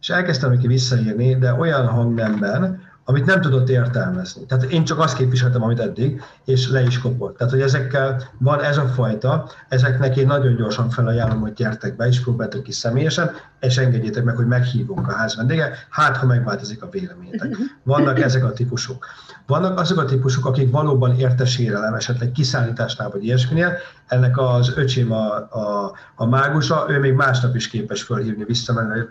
[0.00, 4.46] És elkezdtem neki visszaírni, de olyan hangnemben, amit nem tudott értelmezni.
[4.46, 7.36] Tehát én csak azt képviseltem, amit eddig, és le is kopott.
[7.36, 12.06] Tehát, hogy ezekkel van ez a fajta, ezeknek én nagyon gyorsan felajánlom, hogy gyertek be,
[12.06, 13.30] és próbáltok ki személyesen,
[13.60, 17.56] és engedjétek meg, hogy meghívunk a ház vendége, hát ha megváltozik a véleményetek.
[17.82, 19.06] Vannak ezek a típusok.
[19.46, 23.76] Vannak azok a típusok, akik valóban értesérelem, esetleg kiszállításnál vagy ilyesminél,
[24.06, 29.08] ennek az öcsém a, a, a mágusa, ő még másnap is képes fölhívni vissza, mert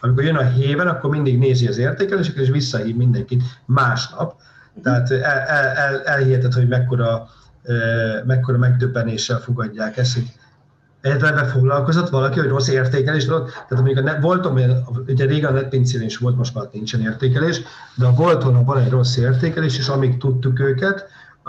[0.00, 4.34] amikor jön a héven, akkor mindig nézi az értékeléseket, és visszahív mindenkit másnap.
[4.82, 7.26] Tehát el, el, el, elhiheted, hogy mekkora,
[8.24, 10.32] mekkora megdöbbenéssel fogadják ezt, hogy
[11.04, 13.50] egyáltalán foglalkozott valaki, hogy rossz értékelés adott.
[13.50, 17.60] Tehát amikor ne, volt olyan, ugye régen a netpincén is volt, most már nincsen értékelés,
[17.94, 21.06] de a Volton van egy rossz értékelés, és amíg tudtuk őket,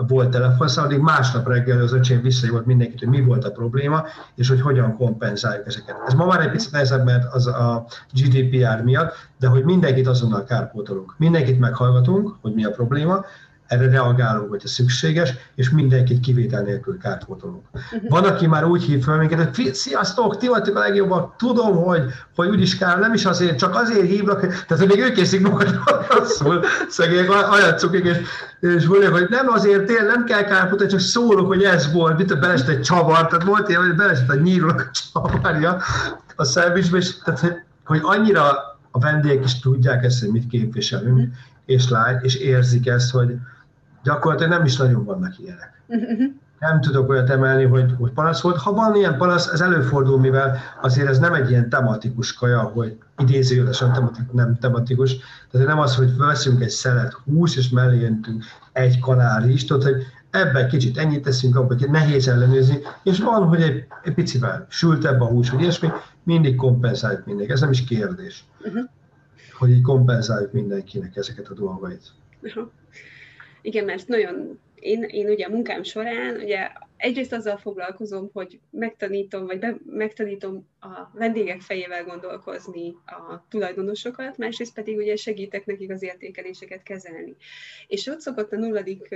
[0.07, 4.03] volt telefonszám, addig másnap reggel az öcsém visszajött mindenkit, hogy mi volt a probléma,
[4.35, 5.95] és hogy hogyan kompenzáljuk ezeket.
[6.07, 10.43] Ez ma már egy picit nehezebb, mert az a GDPR miatt, de hogy mindenkit azonnal
[10.43, 11.13] kárpótolunk.
[11.17, 13.25] Mindenkit meghallgatunk, hogy mi a probléma,
[13.67, 17.65] erre reagálunk, hogyha szükséges, és mindenkit kivétel nélkül kárpótolunk.
[18.09, 22.03] Van, aki már úgy hív fel minket, hogy sziasztok, ti vagytok a legjobbak, tudom, hogy,
[22.35, 25.79] hogy úgyis kár, nem is azért, csak azért hívnak, tehát hogy még ők készik magukat
[26.09, 28.17] rosszul, szegények, ajatszukik, és,
[28.59, 32.39] és mondják, hogy nem azért, tényleg nem kell kárpótolni, csak szólok, hogy ez volt, mit
[32.39, 35.77] belesett egy csavar, tehát volt ilyen, hogy belesett a nyírónak a csavarja
[36.35, 37.55] a szervizsbe, és tehát, hogy,
[37.85, 41.33] hogy annyira a vendégek is tudják ezt, hogy mit képviselünk,
[41.65, 43.35] és lát, és érzik ezt, hogy,
[44.05, 45.81] gyakorlatilag nem is nagyon vannak ilyenek.
[46.59, 48.57] Nem tudok olyat emelni, hogy, hogy panasz volt.
[48.57, 52.97] Ha van ilyen panasz, ez előfordul, mivel azért ez nem egy ilyen tematikus kaja, hogy
[53.17, 55.15] idézőjelesen tematikus, nem tematikus.
[55.51, 60.03] Tehát nem az, hogy veszünk egy szelet hús, és mellé jöntünk egy kanál tudod, hogy
[60.29, 65.25] ebben kicsit ennyit teszünk, abban nehéz ellenőrizni, és van, hogy egy, egy picivel sültebb a
[65.25, 65.89] hús, vagy ilyesmi,
[66.23, 67.51] mindig kompenzáljuk mindenki.
[67.51, 68.89] Ez nem is kérdés, uh-huh.
[69.57, 72.11] hogy így kompenzáljuk mindenkinek ezeket a dolgait.
[72.41, 72.67] Uh-huh.
[73.65, 79.45] Igen, mert nagyon, én, én ugye a munkám során, ugye egyrészt azzal foglalkozom, hogy megtanítom,
[79.45, 86.03] vagy be, megtanítom a vendégek fejével gondolkozni a tulajdonosokat, másrészt pedig ugye segítek nekik az
[86.03, 87.35] értékeléseket kezelni.
[87.87, 89.15] És ott szokott a nulladik,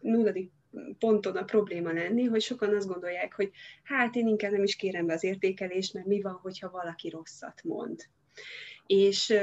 [0.00, 0.50] nulladik
[0.98, 3.50] ponton a probléma lenni, hogy sokan azt gondolják, hogy
[3.82, 7.60] hát én inkább nem is kérem be az értékelést, mert mi van, hogyha valaki rosszat
[7.64, 8.00] mond.
[8.92, 9.34] És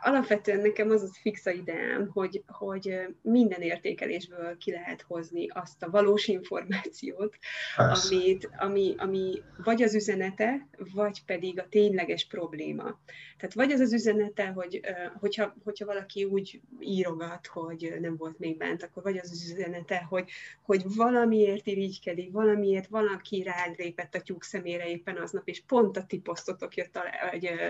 [0.00, 5.90] alapvetően nekem az az fixa ideám, hogy, hogy minden értékelésből ki lehet hozni azt a
[5.90, 7.36] valós információt,
[7.76, 13.00] amit, ami, ami vagy az üzenete, vagy pedig a tényleges probléma.
[13.38, 14.80] Tehát vagy az az üzenete, hogy
[15.20, 20.06] hogyha, hogyha valaki úgy írogat, hogy nem volt még bent, akkor vagy az az üzenete,
[20.08, 20.30] hogy,
[20.62, 26.04] hogy valamiért irigykedik, valamiért valaki rád lépett a tyúk szemére éppen aznap, és pont a
[26.04, 26.98] ti posztotok jött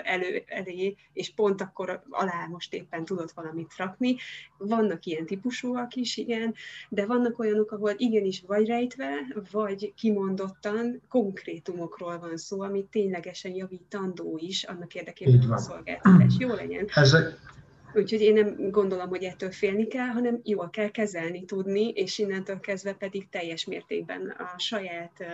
[0.02, 4.16] elő, elé, és pont akkor alá most éppen tudott valamit rakni.
[4.58, 6.54] Vannak ilyen típusúak is, igen,
[6.88, 9.10] de vannak olyanok, ahol igenis vagy rejtve,
[9.50, 16.54] vagy kimondottan konkrétumokról van szó, ami ténylegesen javítandó is, annak érdekében, hogy a szolgáltatás jó
[16.54, 16.88] legyen.
[16.94, 17.50] Ezek,
[17.94, 22.60] Úgyhogy én nem gondolom, hogy ettől félni kell, hanem jól kell kezelni tudni, és innentől
[22.60, 25.24] kezdve pedig teljes mértékben a saját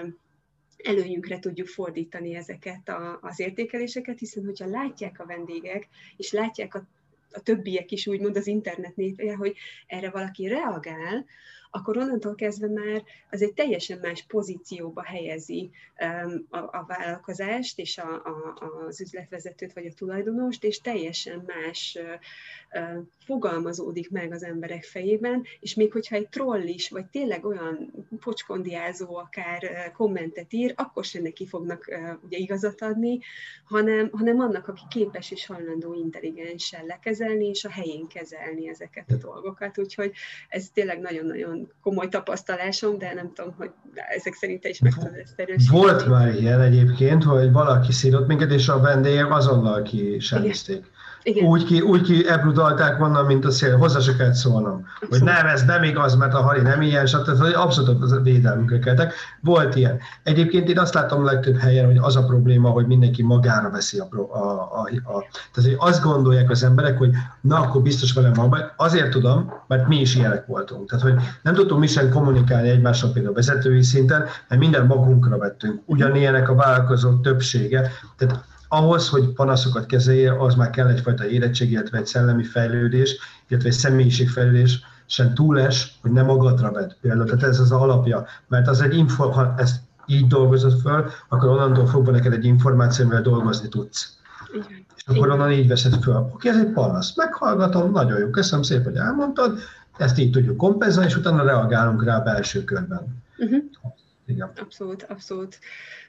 [0.84, 6.86] előnyünkre tudjuk fordítani ezeket a, az értékeléseket, hiszen hogyha látják a vendégek, és látják a,
[7.32, 9.56] a többiek is úgymond az internetnél, hogy
[9.86, 11.26] erre valaki reagál,
[11.70, 15.70] akkor onnantól kezdve már az egy teljesen más pozícióba helyezi
[16.50, 21.98] a, a vállalkozást és a, a, az üzletvezetőt vagy a tulajdonost, és teljesen más
[23.24, 29.16] fogalmazódik meg az emberek fejében, és még hogyha egy troll is, vagy tényleg olyan pocskondiázó
[29.16, 31.90] akár kommentet ír, akkor sem neki fognak
[32.22, 33.18] ugye igazat adni,
[33.64, 39.16] hanem, hanem annak, aki képes és hajlandó intelligensen lekezelni, és a helyén kezelni ezeket a
[39.16, 39.78] dolgokat.
[39.78, 40.12] Úgyhogy
[40.48, 45.14] ez tényleg nagyon-nagyon komoly tapasztalásom, de nem tudom, hogy ezek szerint te is meg tudod
[45.14, 45.78] ezt erősíteni.
[45.78, 50.90] Volt már ilyen egyébként, hogy valaki szírott minket, és a vendégek azonnal kisemizték.
[51.28, 51.44] Igen.
[51.44, 54.86] Úgy ki, úgy ki ebrudalták volna, mint a szél, hozzá se kellett szólnom.
[55.08, 57.42] Hogy nem, ez nem igaz, mert a Hari nem ilyen, stb.
[57.54, 59.12] Abszolút védelmünkre keltek.
[59.40, 59.98] Volt ilyen.
[60.22, 64.08] Egyébként én azt látom legtöbb helyen, hogy az a probléma, hogy mindenki magára veszi a,
[64.12, 64.38] a,
[64.72, 64.80] a,
[65.12, 65.24] a
[65.54, 67.10] tehát, hogy azt gondolják az emberek, hogy
[67.40, 68.64] na, akkor biztos velem van baj.
[68.76, 70.90] Azért tudom, mert mi is ilyenek voltunk.
[70.90, 75.80] Tehát, hogy nem tudtunk mi sem kommunikálni egymással például vezetői szinten, mert minden magunkra vettünk.
[75.84, 77.90] Ugyanilyenek a vállalkozók többsége.
[78.16, 83.16] Tehát ahhoz, hogy panaszokat kezelje, az már kell egyfajta érettség, illetve egy szellemi fejlődés,
[83.48, 87.24] illetve egy személyiségfejlődés, sem túles, hogy nem magadra vedd például.
[87.24, 88.26] Tehát ez az alapja.
[88.48, 93.04] Mert az egy info, ha ezt így dolgozod föl, akkor onnantól fogva neked egy információ,
[93.04, 94.18] amivel dolgozni tudsz.
[94.52, 94.86] Igen.
[94.96, 96.30] És akkor onnan így veszed föl.
[96.32, 97.16] Oké, ez egy panasz.
[97.16, 99.58] Meghallgatom, nagyon jó, köszönöm szépen, hogy elmondtad,
[99.96, 103.22] ezt így tudjuk kompenzálni, és utána reagálunk rá a belső körben.
[103.38, 103.62] Uh-huh.
[104.28, 104.52] Igen.
[104.60, 105.58] Abszolút, abszolút.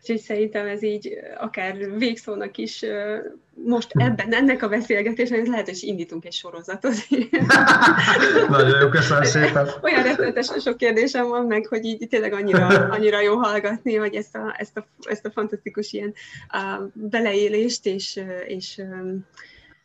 [0.01, 2.85] Úgyhogy szerintem ez így akár végszónak is
[3.53, 6.93] most ebben, ennek a beszélgetésnek lehet, hogy indítunk egy sorozatot.
[8.49, 9.69] Nagyon jó, köszönöm szépen.
[9.81, 14.35] Olyan rettenetesen sok kérdésem van meg, hogy így tényleg annyira, annyira jó hallgatni, hogy ezt
[14.35, 16.13] a, ezt a, ezt a fantasztikus ilyen
[16.47, 18.81] a beleélést és, és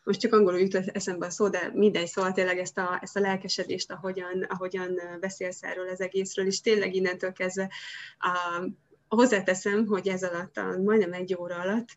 [0.05, 3.21] most csak angolul jut eszembe a szó, de mindegy, szóval tényleg ezt a, ezt a
[3.21, 7.71] lelkesedést, ahogyan, ahogyan beszélsz erről az egészről, és tényleg innentől kezdve
[8.19, 8.65] a,
[9.09, 11.89] hozzáteszem, hogy ez alatt, a, majdnem egy óra alatt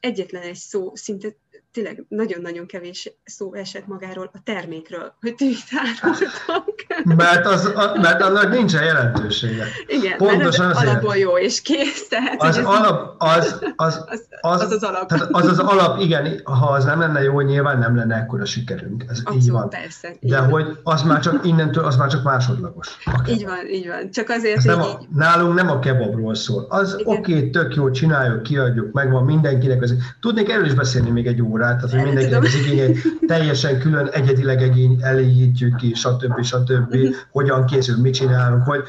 [0.00, 1.36] egyetlen egy szó, szinte
[1.76, 6.74] tényleg nagyon-nagyon kevés szó esett magáról a termékről, hogy ti mit árultok.
[7.16, 9.64] Mert, az, a, mert annak nincsen jelentősége.
[9.86, 12.08] Igen, Pontosan mert az alapból jó és kész.
[12.08, 15.08] Tehát, az, alap, az, az, az, az, az, az alap.
[15.08, 19.04] Tehát az az alap, igen, ha az nem lenne jó, nyilván nem lenne ekkora sikerünk.
[19.08, 19.68] Ez Abszolút, így van.
[19.68, 20.50] Persze, így De van.
[20.50, 22.96] hogy az már csak innentől, az már csak másodlagos.
[23.28, 24.10] Így van, így van.
[24.10, 25.08] Csak azért, nem a, így...
[25.14, 26.66] Nálunk nem a kebabról szól.
[26.68, 29.82] Az oké, okay, tök jó, csináljuk, kiadjuk, megvan mindenkinek.
[29.82, 29.94] Az...
[30.20, 34.62] Tudnék erről is beszélni még egy órát, tehát hogy mindenkinek az igényeit teljesen külön egyedileg
[34.62, 36.42] egény elégítjük ki, stb.
[36.42, 36.94] stb.
[36.94, 37.14] Uh-huh.
[37.30, 38.82] Hogyan készül, mit csinálunk, hogy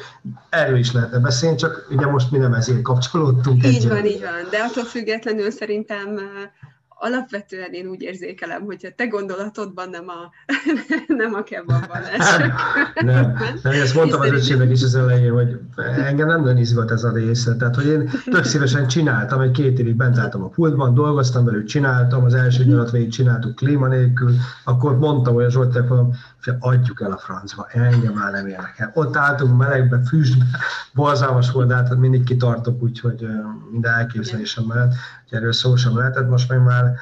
[0.48, 3.66] erről is lehetne beszélni, csak ugye most mi nem ezért kapcsolódtunk.
[3.66, 3.88] Így egyen.
[3.88, 6.20] van, így van, de attól függetlenül szerintem
[6.98, 10.32] alapvetően én úgy érzékelem, hogy a te gondolatodban nem a,
[11.22, 12.52] nem a kebabban esik.
[13.10, 15.60] nem, nem, ezt mondtam az öcsémnek is az elején, hogy
[15.96, 17.56] engem nem nagyon izgat ez a része.
[17.56, 21.64] Tehát, hogy én tök szívesen csináltam, egy két évig bent álltam a pultban, dolgoztam velük,
[21.64, 24.34] csináltam, az első nyarat végig csináltuk klíma nélkül,
[24.64, 25.50] akkor mondtam, hogy a
[26.42, 28.90] Hogy adjuk el a francba, engem már nem érdekel.
[28.94, 30.44] Ott álltunk melegbe, füstbe,
[30.94, 33.28] borzalmas volt, de hát mindig kitartok, úgyhogy
[33.70, 34.94] minden elképzelésem mellett,
[35.28, 36.94] hogy erről szó sem lehetett, most meg már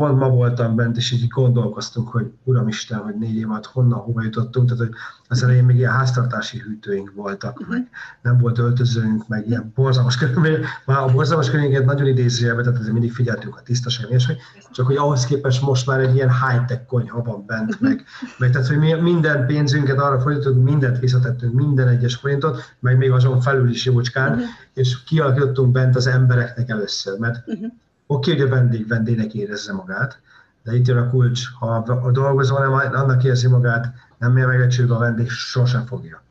[0.00, 4.22] pont ma voltam bent, és így gondolkoztunk, hogy Uramisten, hogy négy év alatt honnan, hova
[4.22, 4.94] jutottunk, tehát hogy
[5.28, 7.74] az elején még ilyen háztartási hűtőink voltak, uh-huh.
[7.74, 7.88] meg
[8.22, 12.92] nem volt öltözőnk, meg ilyen borzalmas körülmények, már a borzalmas körülményeket nagyon idézőjelben, tehát azért
[12.92, 14.36] mindig figyeltünk a tisztaság, és hogy
[14.70, 18.04] csak hogy ahhoz képest most már egy ilyen high-tech konyha van bent, meg,
[18.38, 23.10] meg tehát, hogy mi minden pénzünket arra fordítottunk, mindent visszatettünk, minden egyes forintot, meg még
[23.10, 24.46] azon felül is jócskán, uh-huh.
[24.74, 27.72] és kialakítottunk bent az embereknek először, mert uh-huh
[28.12, 30.20] Oké, hogy a vendég vendégnek érezze magát,
[30.62, 31.66] de itt jön a kulcs, ha
[32.02, 36.22] a dolgozó nem annak érzi magát, nem mér meg a vendég sosem fogja.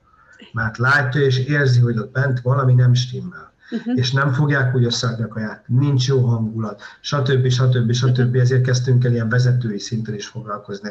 [0.53, 3.51] Mert látja és érzi, hogy ott bent valami nem stimmel.
[3.71, 3.97] Uh-huh.
[3.97, 7.49] és nem fogják úgy összeadni a kaját, nincs jó hangulat, stb.
[7.49, 7.91] stb.
[7.91, 8.19] stb.
[8.19, 8.41] Uh-huh.
[8.41, 10.89] Ezért kezdtünk el ilyen vezetői szinten is foglalkozni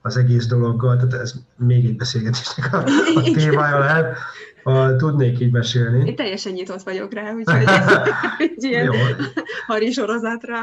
[0.00, 2.84] az egész dologgal, tehát ez még egy beszélgetésnek a,
[3.14, 4.16] a témája lehet
[4.62, 6.08] ha tudnék így mesélni.
[6.08, 7.64] Én teljesen nyitott vagyok rá, úgyhogy
[8.38, 8.92] egy ilyen Jó.
[9.66, 10.56] hari sorozatra,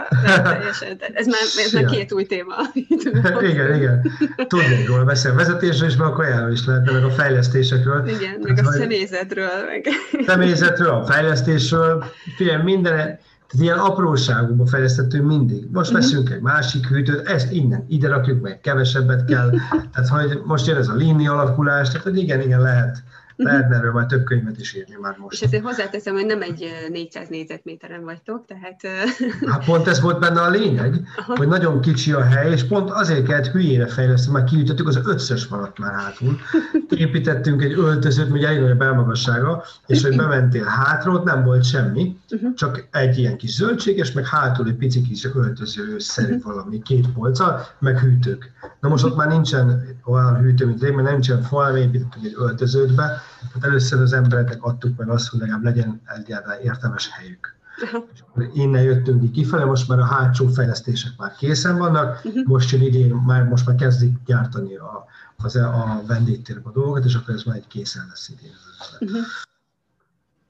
[0.44, 2.56] teljesen, ez már, ez már két új téma.
[3.52, 4.12] igen, igen.
[4.48, 5.38] Tudnék róla beszélni.
[5.38, 8.08] Vezetésről is, meg a kajáról is lehetne, meg a fejlesztésekről.
[8.08, 9.50] Igen, meg a személyzetről.
[9.66, 9.88] Meg...
[10.26, 12.04] Személyzetről, a fejlesztésről.
[12.36, 13.20] Figyelj, minden,
[13.50, 15.68] tehát ilyen apróságokba fejlesztettünk mindig.
[15.72, 16.06] Most uh-huh.
[16.06, 19.50] veszünk egy másik hűtőt, ezt innen, ide rakjuk meg, kevesebbet kell.
[19.94, 23.04] Tehát, hogy most jön ez a líni alakulás, tehát, hogy igen, igen, lehet
[23.44, 25.34] Lehetne erről majd több könyvet is írni már most.
[25.36, 28.82] És ezért hozzáteszem, hogy nem egy 400 négyzetméteren vagytok, tehát...
[29.52, 31.38] Hát pont ez volt benne a lényeg, Aha.
[31.38, 35.44] hogy nagyon kicsi a hely, és pont azért kellett hülyére fejleszteni, mert kiütöttük az összes
[35.44, 36.38] falat már hátul.
[36.90, 41.64] Építettünk egy öltözőt, ugye elég nagy a belmagassága, és hogy bementél hátra, ott nem volt
[41.64, 42.54] semmi, uh-huh.
[42.54, 46.54] csak egy ilyen kis zöldség, és meg hátul egy pici kis öltöző szerű uh-huh.
[46.54, 48.52] valami, két polca, meg hűtők.
[48.80, 52.96] Na most ott már nincsen olyan hűtő, mint rég, mert nincsen fal, építettünk egy öltözőt
[52.96, 53.22] be,
[53.54, 57.58] tehát először az embereknek adtuk meg azt, hogy legalább legyen egyáltalán értelmes helyük.
[57.82, 58.04] Uh-huh.
[58.14, 62.46] És akkor innen jöttünk ki kifele, most már a hátsó fejlesztések már készen vannak, uh-huh.
[62.46, 65.06] most jön idén, már, most már kezdik gyártani a,
[65.38, 68.52] az, a vendégtérbe a dolgokat, és akkor ez már egy készen lesz idén.
[69.00, 69.26] Uh-huh.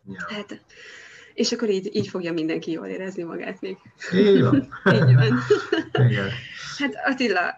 [0.06, 0.26] Ja.
[0.28, 0.62] Hát,
[1.40, 3.78] és akkor így, így fogja mindenki jól érezni magát még.
[4.14, 4.56] Így van.
[4.94, 5.40] így van.
[5.92, 6.30] Igen.
[6.78, 7.56] Hát Attila,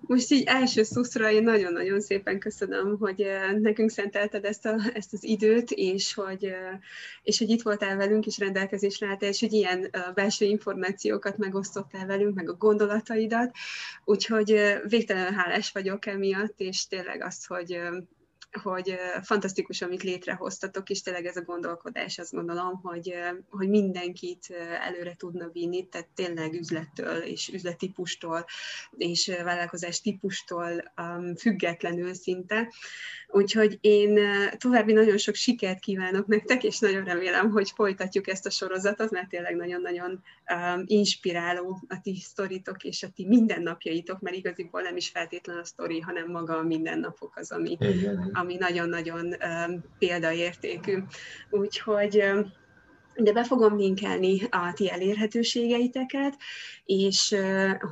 [0.00, 3.26] most így első szuszra én nagyon-nagyon szépen köszönöm, hogy
[3.60, 6.54] nekünk szentelted ezt, a, ezt az időt, és hogy,
[7.22, 12.34] és hogy itt voltál velünk, és rendelkezésre álltál, és hogy ilyen belső információkat megosztottál velünk,
[12.34, 13.50] meg a gondolataidat,
[14.04, 17.80] úgyhogy végtelenül hálás vagyok emiatt, és tényleg az, hogy
[18.62, 23.14] hogy fantasztikus, amit létrehoztatok, és tényleg ez a gondolkodás, azt gondolom, hogy,
[23.50, 24.46] hogy mindenkit
[24.80, 28.44] előre tudna vinni, tehát tényleg üzlettől és üzletípustól
[28.96, 32.72] és vállalkozás típustól um, függetlenül szinte.
[33.30, 34.18] Úgyhogy én
[34.58, 39.28] további nagyon sok sikert kívánok nektek, és nagyon remélem, hogy folytatjuk ezt a sorozatot, mert
[39.28, 40.22] tényleg nagyon-nagyon
[40.54, 45.64] um, inspiráló a ti sztoritok és a ti mindennapjaitok, mert igaziból nem is feltétlen a
[45.64, 47.78] sztori, hanem maga a mindennapok az, ami,
[48.40, 49.34] ami nagyon-nagyon
[49.98, 50.98] példaértékű.
[51.50, 52.24] Úgyhogy
[53.20, 56.36] de be fogom linkelni a ti elérhetőségeiteket,
[56.84, 57.36] és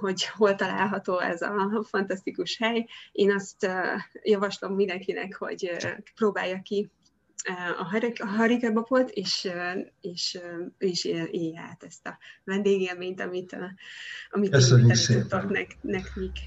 [0.00, 2.86] hogy hol található ez a fantasztikus hely.
[3.12, 3.68] Én azt
[4.22, 5.70] javaslom mindenkinek, hogy
[6.14, 6.90] próbálja ki
[8.18, 9.48] a harikebapot, és,
[10.00, 10.38] és
[10.78, 13.56] ő is élje át ezt a vendégélményt, amit,
[14.30, 16.38] amit én nek, nekik.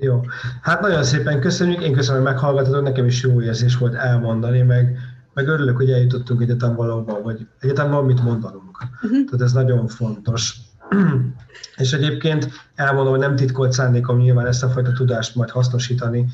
[0.00, 0.20] Jó.
[0.62, 4.98] Hát nagyon szépen köszönjük, én köszönöm, hogy meghallgatod, nekem is jó érzés volt elmondani, meg
[5.34, 8.78] meg örülök, hogy eljutottunk egyetem valóban, vagy egyetem van mit mondanunk.
[8.82, 9.10] Uh-huh.
[9.10, 10.56] Tehát ez nagyon fontos.
[11.76, 16.26] És egyébként elmondom, hogy nem titkolt szándékom nyilván ezt a fajta tudást majd hasznosítani.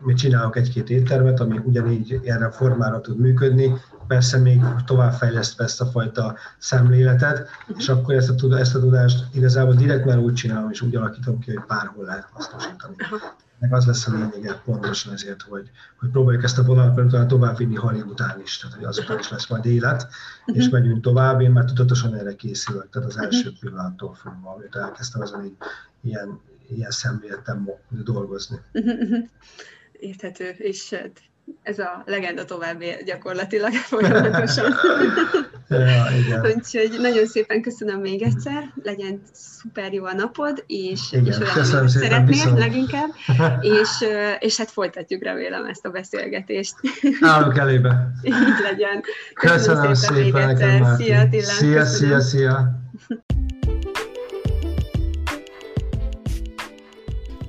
[0.00, 3.72] Mi csinálok egy-két éttermet, ami ugyanígy erre a formára tud működni,
[4.06, 9.74] persze még továbbfejlesztve ezt a fajta szemléletet, és akkor ezt a, ezt a tudást igazából
[9.74, 12.94] direkt már úgy csinálom, és úgy alakítom ki, hogy bárhol lehet hasznosítani.
[13.58, 17.74] Meg az lesz a lényege pontosan ezért, hogy, hogy próbáljuk ezt a vonalat tovább vinni
[17.74, 20.56] Hali után is, tehát hogy azután is lesz majd élet, uh-huh.
[20.56, 21.40] és megyünk tovább.
[21.40, 23.58] Én már tudatosan erre készülök, tehát az első uh-huh.
[23.60, 25.56] pillanattól fogva, amit elkezdtem ezen így,
[26.00, 28.58] ilyen, ilyen szemléletem dolgozni.
[28.72, 29.28] Uh-huh.
[29.92, 31.20] Érthető, és hát
[31.62, 34.74] ez a legenda tovább gyakorlatilag folyamatosan.
[35.68, 36.40] ja, igen.
[36.40, 41.88] Úgyhogy nagyon szépen köszönöm még egyszer, legyen szuper jó a napod, és, igen, és olyan,
[41.88, 42.58] szeretnél viszont.
[42.58, 43.10] leginkább,
[43.80, 43.88] és,
[44.38, 46.74] és hát folytatjuk remélem ezt a beszélgetést.
[47.20, 48.10] Állunk elébe.
[48.22, 49.02] Így legyen.
[49.34, 50.96] Köszönöm, köszönöm szépen, szépen még egyszer.
[50.96, 51.42] Szia Attila.
[51.42, 52.80] Szia, szia, szia.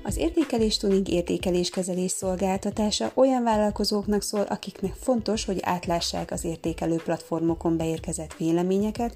[0.05, 7.77] Az értékelés tuning értékeléskezelés szolgáltatása olyan vállalkozóknak szól, akiknek fontos, hogy átlássák az értékelő platformokon
[7.77, 9.15] beérkezett véleményeket,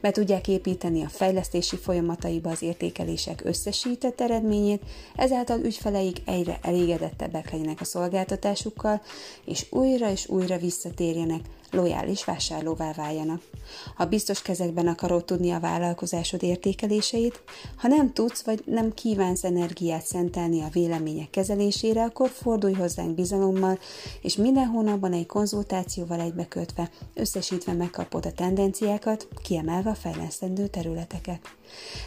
[0.00, 4.82] be tudják építeni a fejlesztési folyamataiba az értékelések összesített eredményét,
[5.16, 9.02] ezáltal ügyfeleik egyre elégedettebbek legyenek a szolgáltatásukkal,
[9.44, 11.40] és újra és újra visszatérjenek
[11.70, 13.42] lojális vásárlóvá váljanak.
[13.94, 17.42] Ha biztos kezekben akarod tudni a vállalkozásod értékeléseit,
[17.76, 23.78] ha nem tudsz vagy nem kívánsz energiát szentelni a vélemények kezelésére, akkor fordulj hozzánk bizalommal,
[24.22, 31.58] és minden hónapban egy konzultációval egybekötve, összesítve megkapod a tendenciákat, kiemelve a fejlesztendő területeket.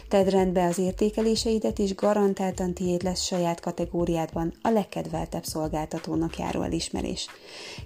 [0.08, 7.26] Tedd rendbe az értékeléseidet, és garantáltan tiéd lesz saját kategóriádban a legkedveltebb szolgáltatónak járó elismerés.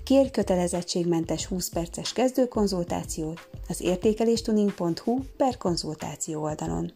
[0.04, 6.92] Kérj kötelezettségmentes 20 perces kezdőkonzultációt az értékeléstuning.hu per konzultáció oldalon.